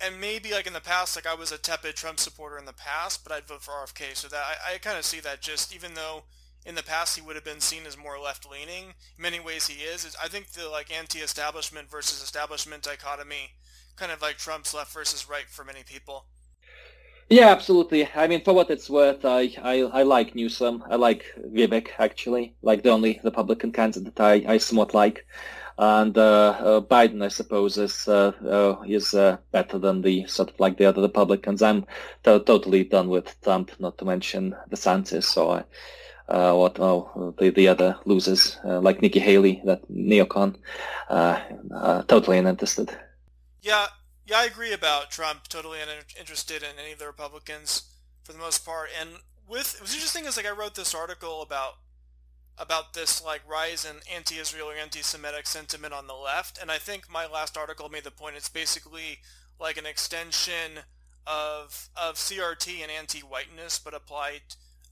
[0.00, 2.74] and maybe like in the past, like I was a tepid Trump supporter in the
[2.74, 4.14] past, but I'd vote for RFK.
[4.14, 6.24] So that I, I kind of see that just even though
[6.66, 9.66] in the past he would have been seen as more left leaning, in many ways
[9.66, 10.16] he is.
[10.22, 13.52] I think the like anti-establishment versus establishment dichotomy
[13.96, 16.26] kind of like Trump's left versus right for many people.
[17.30, 18.08] Yeah, absolutely.
[18.14, 20.84] I mean, for what it's worth, I, I, I like Newsom.
[20.90, 22.54] I like Vivek, actually.
[22.60, 25.26] Like the only Republican candidate I, I somewhat like.
[25.78, 30.50] And uh, uh, Biden, I suppose, is uh, uh is uh, better than the sort
[30.50, 31.62] of like the other Republicans.
[31.62, 31.82] I'm
[32.22, 35.64] t- totally done with Trump, not to mention the DeSantis or
[36.28, 40.54] uh, what oh, the the other losers like Nikki Haley, that neocon.
[42.06, 42.96] totally uninterested.
[43.64, 43.86] Yeah,
[44.26, 45.48] Yeah, I agree about Trump.
[45.48, 47.84] Totally uninterested in any of the Republicans
[48.22, 48.90] for the most part.
[48.98, 49.10] And
[49.48, 51.76] with it was interesting is like I wrote this article about
[52.58, 57.10] about this like rise in anti-Israel or anti-Semitic sentiment on the left, and I think
[57.10, 58.36] my last article made the point.
[58.36, 59.20] It's basically
[59.58, 60.84] like an extension
[61.26, 64.42] of of CRT and anti-whiteness, but applied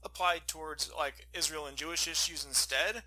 [0.03, 3.03] applied towards like Israel and Jewish issues instead.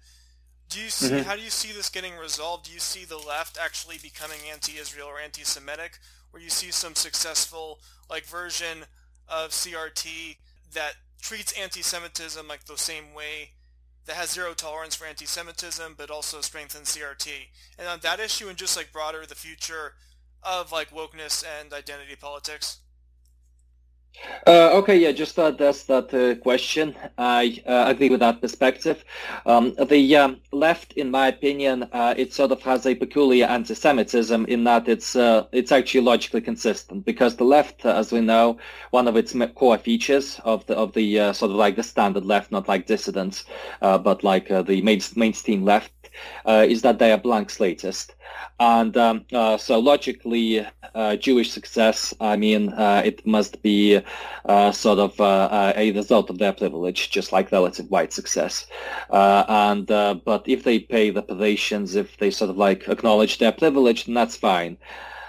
[0.68, 1.28] Do you see mm-hmm.
[1.28, 2.66] how do you see this getting resolved?
[2.66, 5.98] Do you see the left actually becoming anti-Israel or anti-Semitic,
[6.32, 7.78] or you see some successful
[8.10, 8.84] like version
[9.28, 10.36] of CRT
[10.74, 13.50] that treats anti-Semitism like the same way
[14.06, 17.28] that has zero tolerance for anti-Semitism, but also strengthens CRT.
[17.78, 19.94] And on that issue, and just like broader the future
[20.42, 22.78] of like wokeness and identity politics.
[24.46, 26.94] Uh, okay, yeah, just uh, that's that uh, question.
[27.18, 29.04] I uh, agree with that perspective.
[29.44, 34.46] Um, the um, left, in my opinion, uh, it sort of has a peculiar anti-Semitism
[34.46, 38.56] in that it's uh, it's actually logically consistent because the left, as we know,
[38.90, 42.52] one of its core features of the of the sort of like the standard left,
[42.52, 43.44] not like dissidents,
[43.80, 45.90] but like the main, mainstream left,
[46.46, 48.14] is that they are blank slatist.
[48.58, 54.00] And um, uh, so logically, uh, Jewish success, I mean, uh, it must be
[54.46, 58.66] uh, sort of uh, uh, a result of their privilege, just like relative white success.
[59.10, 64.06] and but if they pay the reparations, if they sort of like acknowledge their privilege,
[64.06, 64.78] then that's fine.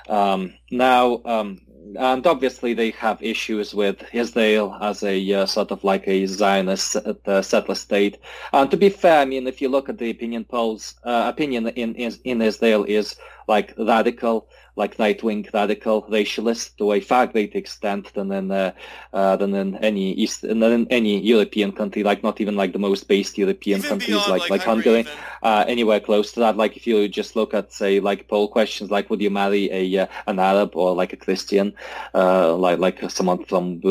[0.07, 1.59] Um, now, um,
[1.95, 6.95] and obviously they have issues with Israel as a uh, sort of like a Zionist
[6.95, 8.17] uh, settler state.
[8.53, 11.67] And to be fair, I mean, if you look at the opinion polls, uh, opinion
[11.67, 13.15] in, in in Israel is
[13.47, 18.71] like radical like right-wing radical racialist to a far greater extent than in uh,
[19.13, 22.79] uh, than in any East than in any European country, like not even like the
[22.79, 25.05] most based European even countries beyond, like like, like Hungary,
[25.43, 26.57] uh, anywhere close to that.
[26.57, 30.03] Like if you just look at say like poll questions, like would you marry a
[30.03, 31.73] uh, an Arab or like a Christian,
[32.13, 33.81] uh, like like someone from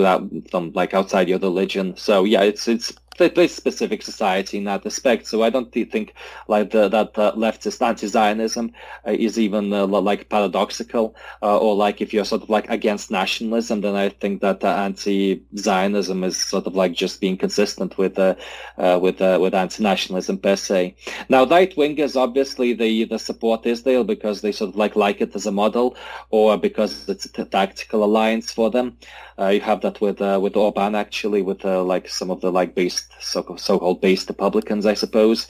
[0.50, 1.96] from like outside your religion?
[1.96, 5.26] So yeah, it's it's very specific society in that respect.
[5.26, 6.14] So I don't think
[6.48, 8.72] like the, that uh, leftist anti-Zionism
[9.06, 13.10] uh, is even uh, like paradoxical, uh, or like if you're sort of like against
[13.10, 18.34] nationalism, then I think that anti-Zionism is sort of like just being consistent with uh,
[18.78, 20.94] uh, with with anti-nationalism per se.
[21.28, 25.34] Now, right wingers obviously they the support Israel because they sort of like like it
[25.34, 25.96] as a model,
[26.30, 28.96] or because it's a tactical alliance for them.
[29.38, 32.74] you have that with with Orban actually, with like some of the like
[33.14, 35.48] based so, so-called base Republicans, I suppose.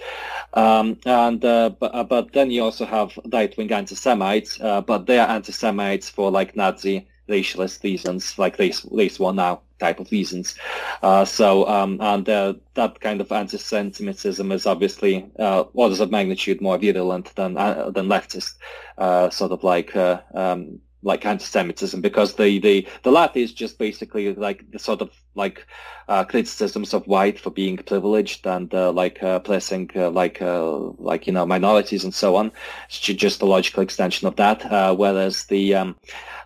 [0.55, 5.27] Um, and uh, but, uh, but then you also have right-wing anti-Semites, uh, but they're
[5.27, 10.55] anti-Semites for like Nazi racialist reasons, like race race war now type of reasons.
[11.03, 16.61] Uh, so um, and uh, that kind of anti-Semitism is obviously uh, orders of magnitude
[16.61, 18.55] more virulent than uh, than leftist
[18.99, 24.35] uh, sort of like um, like anti-Semitism because the, the, the latter is just basically
[24.35, 25.65] like the sort of like
[26.09, 30.79] uh, criticisms of white for being privileged and uh, like uh, placing uh, like uh,
[30.99, 32.51] like you know minorities and so on.
[32.89, 34.65] It's just a logical extension of that.
[34.71, 35.97] Uh, whereas the um,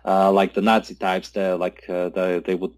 [0.05, 2.75] like the Nazi types, they're like they, they would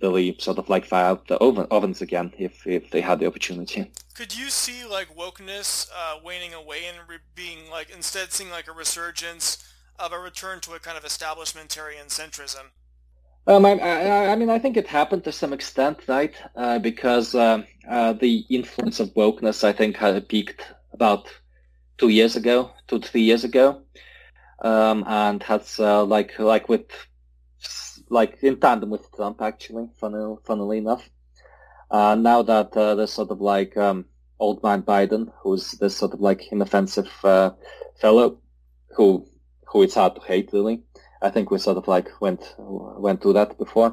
[0.00, 3.26] really sort of like fire out the oven, ovens again if if they had the
[3.26, 3.92] opportunity.
[4.14, 5.88] Could you see like wokeness
[6.24, 9.62] waning away and re- being like instead seeing like a resurgence?
[9.98, 12.70] Of a return to a kind of establishmentarian centrism?
[13.48, 16.34] Um, I, I, I, mean, I think it happened to some extent, right?
[16.56, 21.28] Uh, because uh, uh, the influence of wokeness, I think, had peaked about
[21.96, 23.82] two years ago, two three years ago,
[24.62, 26.86] um, and has uh, like like with
[28.10, 31.08] like in tandem with Trump, actually, funnily, funnily enough.
[31.88, 34.06] Uh, now that uh, there's sort of like um,
[34.40, 37.08] old man Biden, who's this sort of like inoffensive
[38.00, 38.38] fellow
[38.96, 39.24] who
[39.66, 40.82] who it's hard to hate really.
[41.22, 43.92] I think we sort of like went went through that before.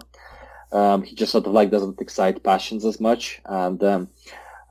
[0.71, 4.09] Um, he just sort of like doesn't excite passions as much, and um,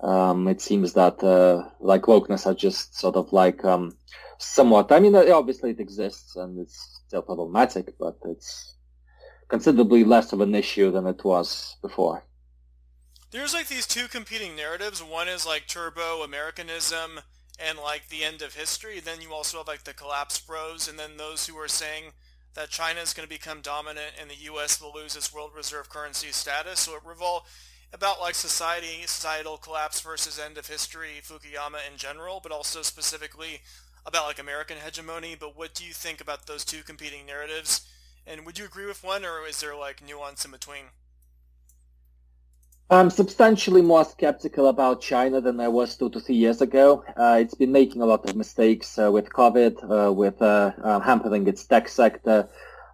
[0.03, 3.97] um, it seems that uh, like wokeness has just sort of like um,
[4.39, 4.91] somewhat.
[4.91, 8.75] I mean, obviously it exists and it's still problematic, but it's
[9.49, 12.25] considerably less of an issue than it was before.
[13.31, 15.03] There's like these two competing narratives.
[15.03, 17.21] One is like turbo Americanism
[17.59, 19.01] and like the end of history.
[19.01, 22.13] Then you also have like the collapse bros, and then those who are saying
[22.55, 24.81] that China is going to become dominant and the U.S.
[24.81, 26.81] will lose its world reserve currency status.
[26.81, 27.49] So it revolves
[27.93, 33.61] about like society, societal collapse versus end of history, Fukuyama in general, but also specifically
[34.05, 35.37] about like American hegemony.
[35.39, 37.87] But what do you think about those two competing narratives?
[38.27, 40.85] And would you agree with one, or is there like nuance in between?
[42.93, 47.03] I'm substantially more skeptical about China than I was two to three years ago.
[47.17, 51.01] Uh, it's been making a lot of mistakes uh, with COVID, uh, with uh, uh,
[51.01, 52.47] hampering its tech sector,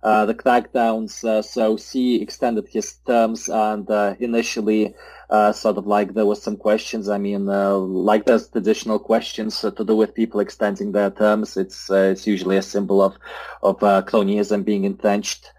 [0.04, 1.24] uh, the crackdowns.
[1.24, 4.94] Uh, so Xi extended his terms, and uh, initially,
[5.30, 7.08] uh, sort of like there was some questions.
[7.08, 11.56] I mean, uh, like there's traditional questions to do with people extending their terms.
[11.56, 13.16] It's it's usually a symbol of
[13.64, 15.50] of cronyism being entrenched,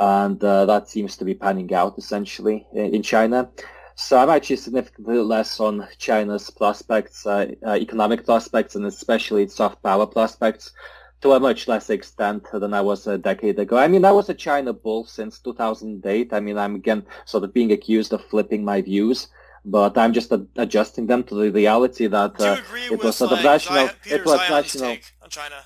[0.00, 3.48] and that seems to be panning out essentially in China.
[3.96, 9.54] So I'm actually significantly less on China's prospects, uh, uh, economic prospects, and especially its
[9.54, 10.72] soft power prospects
[11.20, 13.76] to a much less extent than I was a decade ago.
[13.76, 16.32] I mean, I was a China bull since 2008.
[16.32, 19.28] I mean, I'm again sort of being accused of flipping my views,
[19.64, 22.56] but I'm just adjusting them to the reality that uh,
[22.90, 23.90] it was sort of rational.
[24.06, 25.56] it was rational on China.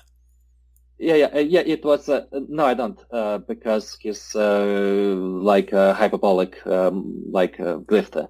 [1.01, 1.61] Yeah, yeah, uh, yeah.
[1.61, 7.57] It was uh, no, I don't, uh, because he's uh, like a hyperbolic, um, like
[7.57, 8.27] a grifter,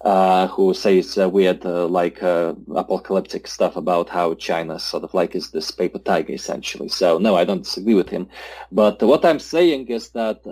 [0.00, 5.70] uh, who says weird, like apocalyptic stuff about how China sort of like is this
[5.70, 6.88] paper tiger essentially.
[6.88, 8.28] So no, I don't disagree with him.
[8.72, 10.42] But what I'm saying is that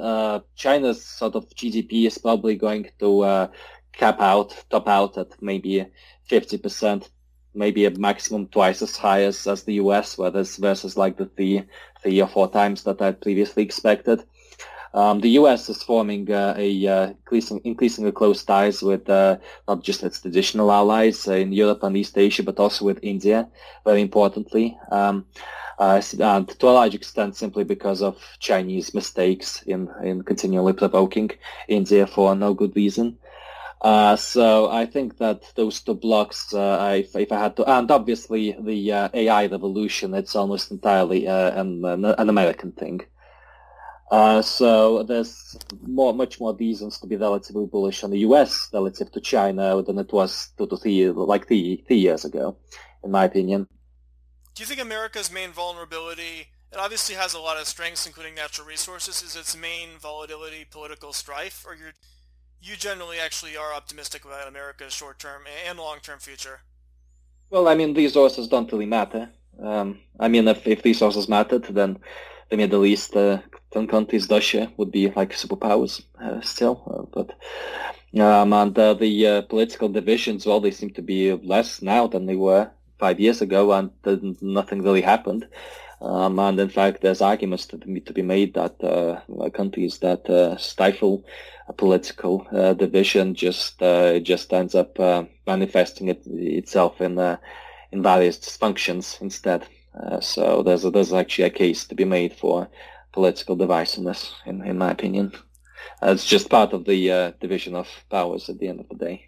[0.54, 3.50] China's sort of GDP is probably going to
[3.92, 5.84] cap out, top out at maybe
[6.30, 7.08] 50%
[7.54, 11.64] maybe a maximum twice as high as, as the US, whereas versus like the three,
[12.02, 14.22] three or four times that I previously expected.
[14.94, 15.68] Um, the U.S.
[15.68, 19.36] is forming uh, a uh, increasing, increasingly close ties with uh,
[19.66, 23.48] not just its traditional allies in Europe and East Asia, but also with India,
[23.84, 25.26] very importantly, um,
[25.78, 31.30] uh, and to a large extent simply because of Chinese mistakes in, in continually provoking
[31.68, 33.18] India for no good reason.
[33.80, 37.90] Uh, so I think that those two blocks, uh, if, if I had to, and
[37.90, 43.02] obviously the uh, AI revolution, it's almost entirely uh, an, an American thing.
[44.10, 45.56] Uh, so there's
[45.86, 48.68] more, much more reasons to be relatively bullish on the U.S.
[48.72, 52.56] relative to China than it was two to three, like three, three years ago,
[53.04, 53.68] in my opinion.
[54.54, 58.66] Do you think America's main vulnerability, it obviously has a lot of strengths, including natural
[58.66, 61.92] resources, is its main volatility political strife, or you're
[62.62, 66.60] you generally actually are optimistic about America's short-term and long-term future.
[67.50, 69.30] Well, I mean, resources don't really matter.
[69.62, 71.98] Um, I mean, if, if resources mattered, then
[72.50, 73.38] the Middle East, uh,
[73.70, 76.82] countries, Russia would be like superpowers uh, still.
[76.86, 81.82] Uh, but um, and uh, the uh, political divisions, well, they seem to be less
[81.82, 83.90] now than they were five years ago, and
[84.40, 85.46] nothing really happened.
[86.00, 90.28] Um, and in fact, there's arguments to be, to be made that uh, countries that
[90.30, 91.24] uh, stifle
[91.68, 97.36] a political uh, division just uh, just ends up uh, manifesting it, itself in uh,
[97.92, 99.66] in various dysfunctions instead.
[100.20, 102.68] so there's a, there's actually a case to be made for
[103.12, 105.32] political divisiveness, in in my opinion.
[106.02, 109.27] it's just part of the division of powers at the end of the day.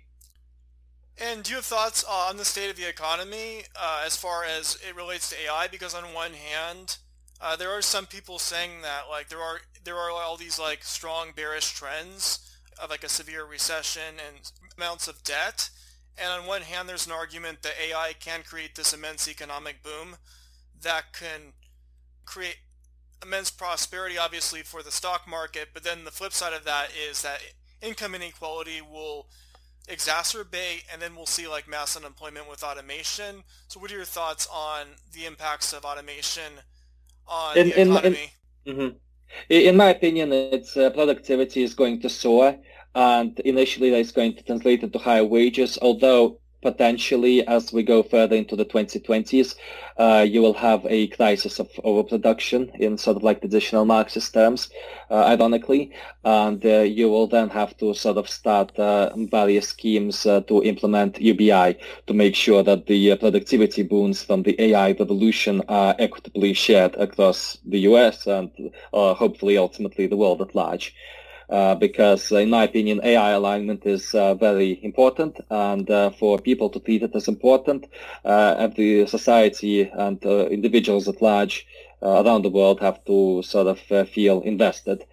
[1.23, 4.79] And do you have thoughts on the state of the economy uh, as far as
[4.89, 5.69] it relates to AI?
[5.69, 6.97] Because on one hand,
[7.43, 10.83] uh, there are some people saying that like there are there are all these like
[10.83, 12.51] strong bearish trends
[12.83, 15.69] of like a severe recession and amounts of debt.
[16.17, 20.17] And on one hand, there's an argument that AI can create this immense economic boom
[20.81, 21.53] that can
[22.25, 22.59] create
[23.23, 25.69] immense prosperity, obviously, for the stock market.
[25.75, 27.41] But then the flip side of that is that
[27.83, 29.27] income inequality will
[29.91, 33.43] exacerbate and then we'll see like mass unemployment with automation.
[33.69, 36.53] So what are your thoughts on the impacts of automation
[37.27, 38.33] on in, the economy?
[38.65, 38.97] In, mm-hmm.
[39.49, 42.57] in my opinion, its uh, productivity is going to soar
[42.95, 48.37] and initially that's going to translate into higher wages, although potentially as we go further
[48.37, 49.55] into the 2020s,
[49.97, 54.71] uh, you will have a crisis of overproduction in sort of like traditional Marxist terms,
[55.11, 55.93] uh, ironically,
[56.25, 60.63] and uh, you will then have to sort of start uh, various schemes uh, to
[60.63, 65.95] implement UBI to make sure that the uh, productivity boons from the AI revolution are
[65.99, 68.51] equitably shared across the US and
[68.93, 70.95] hopefully ultimately the world at large
[71.51, 76.71] uh, because in my opinion, AI alignment is uh, very important and uh, for people
[76.71, 77.87] to treat it as important,
[78.25, 81.67] uh, every society and uh, individuals at large
[82.03, 83.79] uh, around the world have to sort of
[84.09, 85.05] feel invested.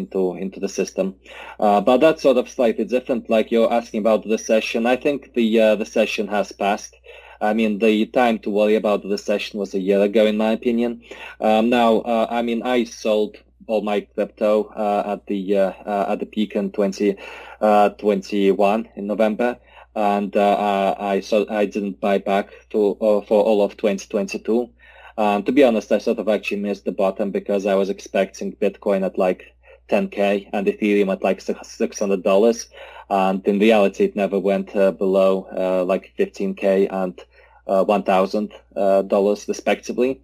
[0.00, 1.14] into into the system,
[1.58, 3.30] but that's sort of slightly different.
[3.30, 5.48] Like you're asking about the recession, I think the
[5.80, 6.94] the session has passed.
[7.40, 10.52] I mean, the time to worry about the recession was a year ago, in my
[10.52, 11.02] opinion.
[11.40, 13.36] Um, now, uh, I mean, I sold
[13.66, 19.58] all my crypto uh, at the uh, uh, at the peak in 2021 in November,
[19.94, 24.70] and I so I didn't buy back to for all of 2022.
[25.16, 28.56] Um, to be honest, I sort of actually missed the bottom because I was expecting
[28.56, 29.54] Bitcoin at like
[29.88, 32.68] 10k and Ethereum at like $600.
[33.10, 37.20] And in reality, it never went uh, below uh, like 15k and
[37.66, 40.20] uh, $1,000 respectively.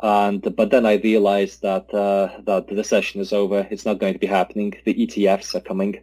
[0.00, 3.66] And but then I realized that uh, that the recession is over.
[3.70, 4.74] It's not going to be happening.
[4.84, 6.00] The ETFs are coming,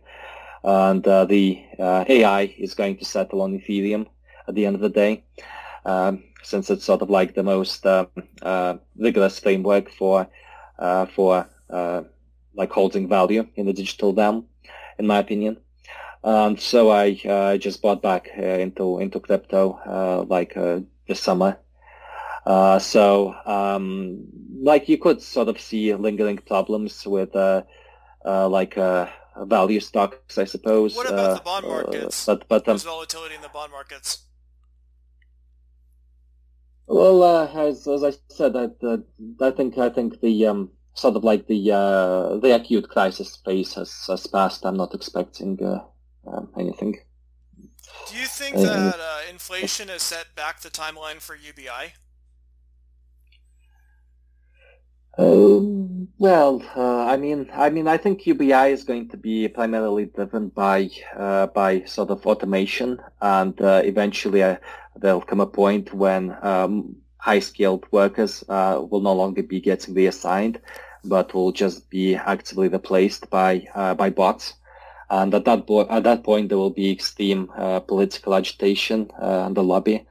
[0.63, 4.07] and uh, the uh, AI is going to settle on Ethereum
[4.47, 5.23] at the end of the day,
[5.85, 8.05] um, since it's sort of like the most uh,
[8.41, 10.27] uh, rigorous framework for
[10.77, 11.47] uh, for
[12.53, 14.45] like holding value in the digital realm,
[14.99, 15.57] in my opinion.
[16.23, 20.53] And so I just bought back into into crypto like
[21.07, 21.59] this summer
[22.45, 24.23] uh, so, um,
[24.61, 27.63] like you could sort of see lingering problems with, uh,
[28.23, 30.95] uh, like, uh, value stocks, I suppose.
[30.95, 32.25] What about the bond uh, markets?
[32.25, 34.25] but, but, um, There's volatility in the bond markets.
[36.87, 38.69] Well, uh, as, as I said, I,
[39.41, 44.05] I think, I think the, um, sort of like the, the acute crisis phase has,
[44.07, 44.65] has passed.
[44.65, 45.57] I'm not expecting,
[46.27, 46.99] um, anything.
[48.07, 48.99] Do you think that
[49.31, 51.93] inflation has set back the timeline for UBI?
[55.17, 60.05] Um, well, uh, I mean, I mean, I think UBI is going to be primarily
[60.05, 64.57] driven by uh, by sort of automation, and uh, eventually uh,
[64.95, 70.59] there'll come a point when um, high-skilled workers uh, will no longer be getting reassigned,
[71.05, 74.53] but will just be actively replaced by by bots.
[75.09, 77.47] And at that bo- at that point, there will be extreme
[77.87, 80.05] political agitation and the lobby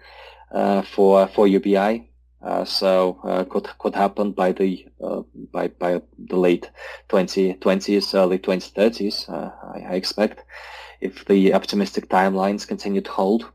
[0.95, 2.09] for for UBI.
[2.45, 6.71] Uh, so uh, could could happen by the uh, by by the late
[7.09, 9.31] 2020s, early 2030s.
[9.31, 10.45] Uh, I, I, expect
[11.01, 13.51] if the optimistic timelines continue to hold.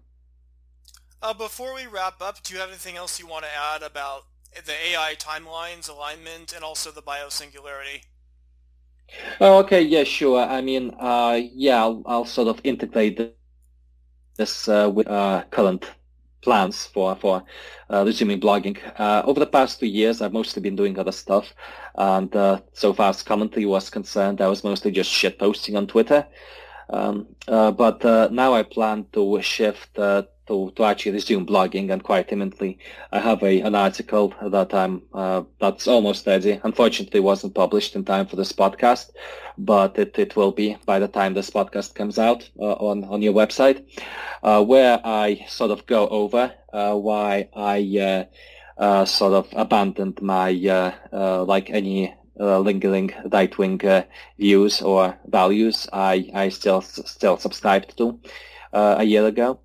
[1.22, 4.26] Uh, before we wrap up, do you have anything else you want to add about
[4.66, 8.06] the AI timelines, alignment, and also the biosingularity?
[9.40, 10.42] Oh, okay, yeah, sure.
[10.42, 10.96] I mean,
[11.54, 13.36] yeah, I'll, I'll, sort of integrate
[14.38, 15.08] this with
[15.52, 15.92] current
[16.42, 17.44] plans for for
[17.90, 18.78] uh, resuming blogging.
[19.00, 21.54] Uh, over the past two years, I've mostly been doing other stuff,
[21.96, 25.88] and uh, so far as commentary was concerned, I was mostly just shit posting on
[25.88, 26.26] Twitter.
[26.92, 31.92] Um, uh, but uh, now I plan to shift uh, to, to actually resume blogging
[31.92, 32.78] and quite imminently.
[33.12, 36.60] I have a, an article that I'm uh, that's almost ready.
[36.64, 39.12] Unfortunately, wasn't published in time for this podcast,
[39.58, 43.22] but it, it will be by the time this podcast comes out uh, on on
[43.22, 43.86] your website,
[44.44, 48.28] uh, where I sort of go over uh, why I
[48.78, 50.52] uh, sort of abandoned my
[51.48, 54.04] like any uh, lingering right-wing uh,
[54.38, 58.20] views or values I, I still still subscribed to
[58.72, 59.60] uh, a year ago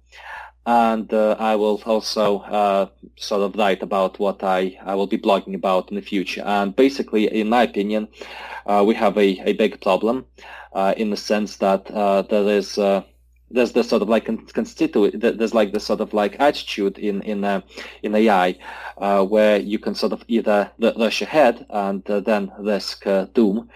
[0.66, 2.86] and uh, I will also uh,
[3.16, 6.42] sort of write about what I, I will be blogging about in the future.
[6.42, 8.08] And basically, in my opinion,
[8.66, 10.24] uh, we have a, a big problem
[10.72, 13.02] uh, in the sense that uh, there is uh,
[13.50, 17.62] there's this sort of like constituent there's like this sort of like attitude in in
[18.02, 18.56] in AI
[19.28, 23.04] where you can sort of either rush ahead and then risk
[23.34, 23.68] doom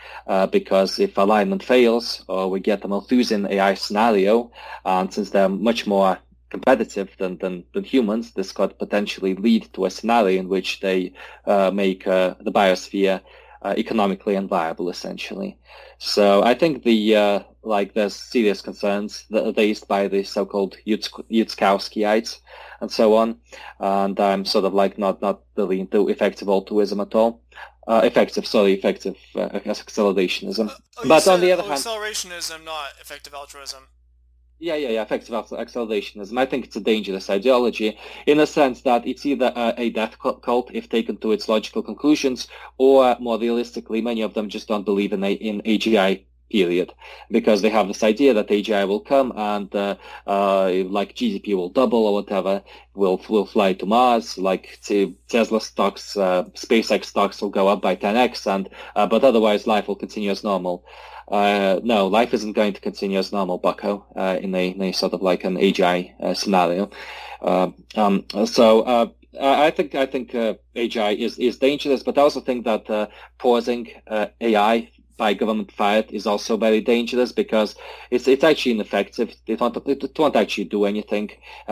[0.51, 4.51] because if alignment fails or we get a Malthusian AI scenario,
[4.85, 6.19] and since they're much more
[6.51, 11.13] competitive than, than, than humans, this could potentially lead to a scenario in which they
[11.47, 13.21] uh, make uh, the biosphere
[13.63, 15.59] uh, economically unviable, essentially.
[15.99, 22.39] So I think the uh, like there's serious concerns are raised by the so-called Yudkowskyites
[22.81, 23.37] and so on,
[23.81, 27.43] and I'm sort of like not not really into effective altruism at all.
[27.89, 30.71] Uh, effective, sorry, effective uh, accelerationism.
[30.99, 33.89] Oh, but on the other hand, accelerationism, not effective altruism.
[34.61, 36.37] Yeah, yeah, yeah, effective accelerationism.
[36.37, 37.97] I think it's a dangerous ideology
[38.27, 42.49] in a sense that it's either a, death cult if taken to its logical conclusions,
[42.77, 46.93] or more realistically, many of them just don't believe in, a, in AGI period
[47.31, 49.97] because they have this idea that AGI will come and uh,
[50.27, 52.63] uh, like GDP will double or whatever,
[52.95, 54.81] will will fly to Mars, like
[55.29, 59.89] Tesla stocks, uh, SpaceX stocks will go up by 10x, and uh, but otherwise life
[59.89, 60.85] will continue as normal.
[61.31, 64.93] Uh, no, life isn't going to continue as normal, Bucko, uh, in, a, in a
[64.93, 66.91] sort of like an AGI scenario.
[67.43, 72.65] Uh, um, so I think I think AGI is, is dangerous, but I also think
[72.65, 73.89] that pausing
[74.41, 77.75] AI by government fiat is also very dangerous because
[78.11, 79.35] it's it's actually ineffective.
[79.47, 81.31] It won't, it won't actually do anything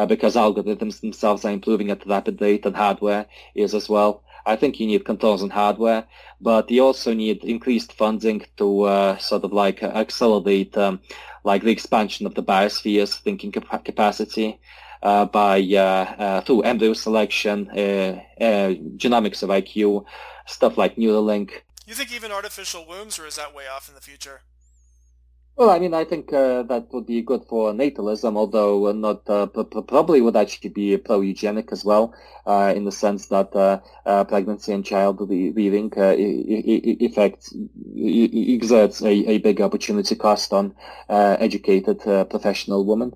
[0.08, 4.22] because algorithms themselves are improving at a rapid rate and hardware is as well.
[4.46, 6.04] I think you need controls and hardware,
[6.40, 11.00] but you also need increased funding to uh, sort of like uh, accelerate um,
[11.42, 14.60] like the expansion of the biosphere's thinking cap- capacity.
[15.02, 18.18] Uh, by uh, uh, through embryo selection, uh,
[18.96, 20.04] genomics of IQ,
[20.46, 21.50] stuff like Neuralink.
[21.86, 24.40] You think even artificial wombs, or is that way off in the future?
[25.56, 29.46] Well, I mean, I think uh, that would be good for natalism, although not uh,
[29.46, 32.14] probably would actually be pro-eugenic as well,
[32.46, 37.52] uh, in the sense that uh, uh, pregnancy and child leaving uh, effect
[37.96, 40.74] exerts a, a, big opportunity cost on
[41.08, 42.00] educated
[42.30, 43.12] professional women.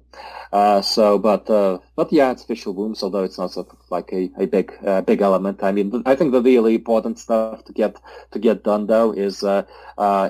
[0.83, 1.47] so, but
[1.95, 4.73] but yeah, it's visual wombs, although it's not sort of like a, a big
[5.07, 5.63] big element.
[5.63, 8.01] I mean, I think the really important stuff to get
[8.33, 9.45] to get done though is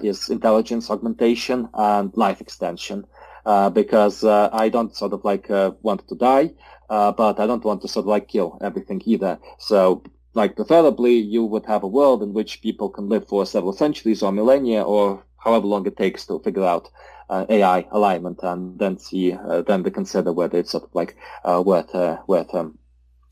[0.03, 1.71] is intelligence augmentation
[2.01, 3.05] and life extension.
[3.47, 6.53] Uh, because uh, I don't sort of like uh, want to die,
[6.89, 9.39] but I don't want to sort of like kill everything either.
[9.59, 10.03] So
[10.35, 14.23] like preferably you would have a world in which people can live for several centuries
[14.23, 16.91] or millennia or however long it takes to figure out
[17.31, 21.17] uh, AI alignment and then see, uh, then to consider whether it's sort of like
[21.45, 21.95] uh, worth
[22.27, 22.79] worth um,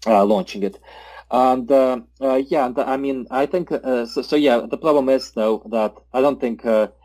[0.07, 0.79] launching it.
[1.31, 5.95] And yeah, and, I mean, I think so, so, Yeah, the problem is though that
[6.15, 6.65] I don't think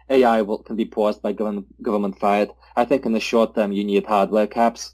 [0.10, 2.50] AI will, can be paused by government, government fired.
[2.76, 4.94] I think in the short term you need hardware caps,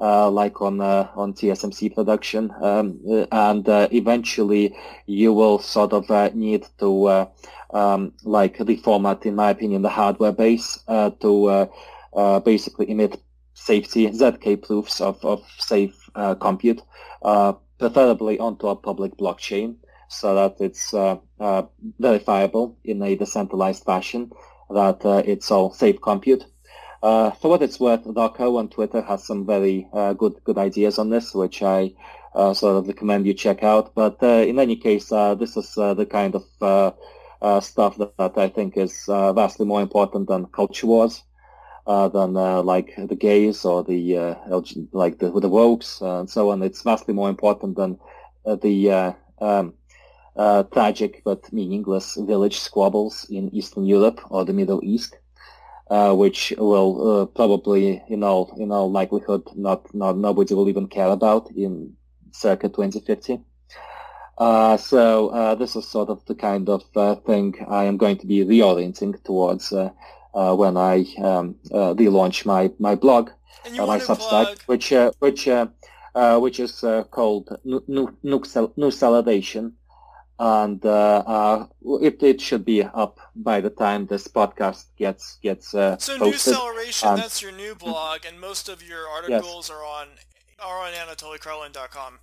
[0.00, 4.74] uh, like on uh, on TSMC production, um, uh, and uh, eventually
[5.06, 7.26] you will sort of uh, need to uh,
[7.72, 10.78] um, like reformat, in my opinion, the hardware base
[11.20, 11.68] to
[12.44, 13.20] basically emit
[13.54, 16.82] safety ZK proofs of, of safe compute,
[17.78, 19.76] preferably onto a public blockchain
[20.08, 20.92] so that it's
[22.00, 24.32] verifiable in a decentralized fashion
[24.72, 26.46] that uh, it's all safe compute.
[27.02, 30.98] Uh, for what it's worth, Roko on Twitter has some very uh, good good ideas
[30.98, 31.94] on this, which I
[32.34, 33.94] uh, sort of recommend you check out.
[33.94, 36.44] But uh, in any case, uh, this is the kind of
[37.64, 41.22] stuff that, that, I think is vastly more important than culture wars,
[41.86, 44.36] than like the gays or the
[44.92, 46.62] like the the wokes and so on.
[46.62, 47.98] It's vastly more important than
[48.44, 49.72] the um,
[50.36, 55.18] uh, tragic but meaningless village squabbles in Eastern Europe or the Middle East,
[55.90, 60.86] uh, which will uh, probably, in all in all likelihood, not not nobody will even
[60.86, 61.94] care about in
[62.32, 63.40] circa 2050.
[64.38, 68.16] Uh, so uh, this is sort of the kind of uh, thing I am going
[68.18, 73.30] to be reorienting towards when I um, relaunch my my blog,
[73.76, 75.48] my Substack, which which
[76.14, 79.72] which is called Nooceleration
[80.40, 81.66] and uh, uh,
[82.00, 86.54] it, it should be up by the time this podcast gets gets uh, so posted.
[86.54, 89.70] Nooceleration, that's your new blog, and most of your articles yes.
[89.70, 90.08] are on
[90.58, 92.20] are on AnatolyKarlin.com.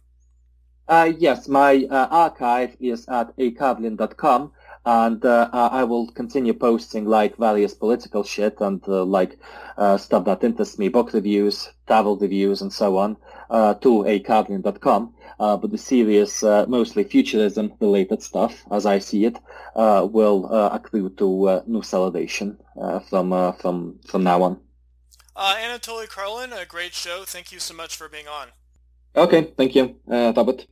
[0.87, 4.51] Uh, yes, my uh, archive is at akarlin.com,
[4.85, 9.37] and uh, I will continue posting like various political shit and uh, like
[9.77, 13.17] uh, stuff that interests me, book reviews, travel reviews, and so on,
[13.49, 15.13] uh, to akarlin.com.
[15.39, 19.37] Uh, but the serious, uh, mostly futurism related stuff, as I see it,
[19.75, 22.57] uh, will accrue to uh, Nooceleration
[23.09, 24.59] from from from now on.
[25.37, 27.23] Anatoly Karlin, a great show.
[27.25, 28.47] Thank you so much for being on.
[29.15, 30.67] Okay, thank you, Robert.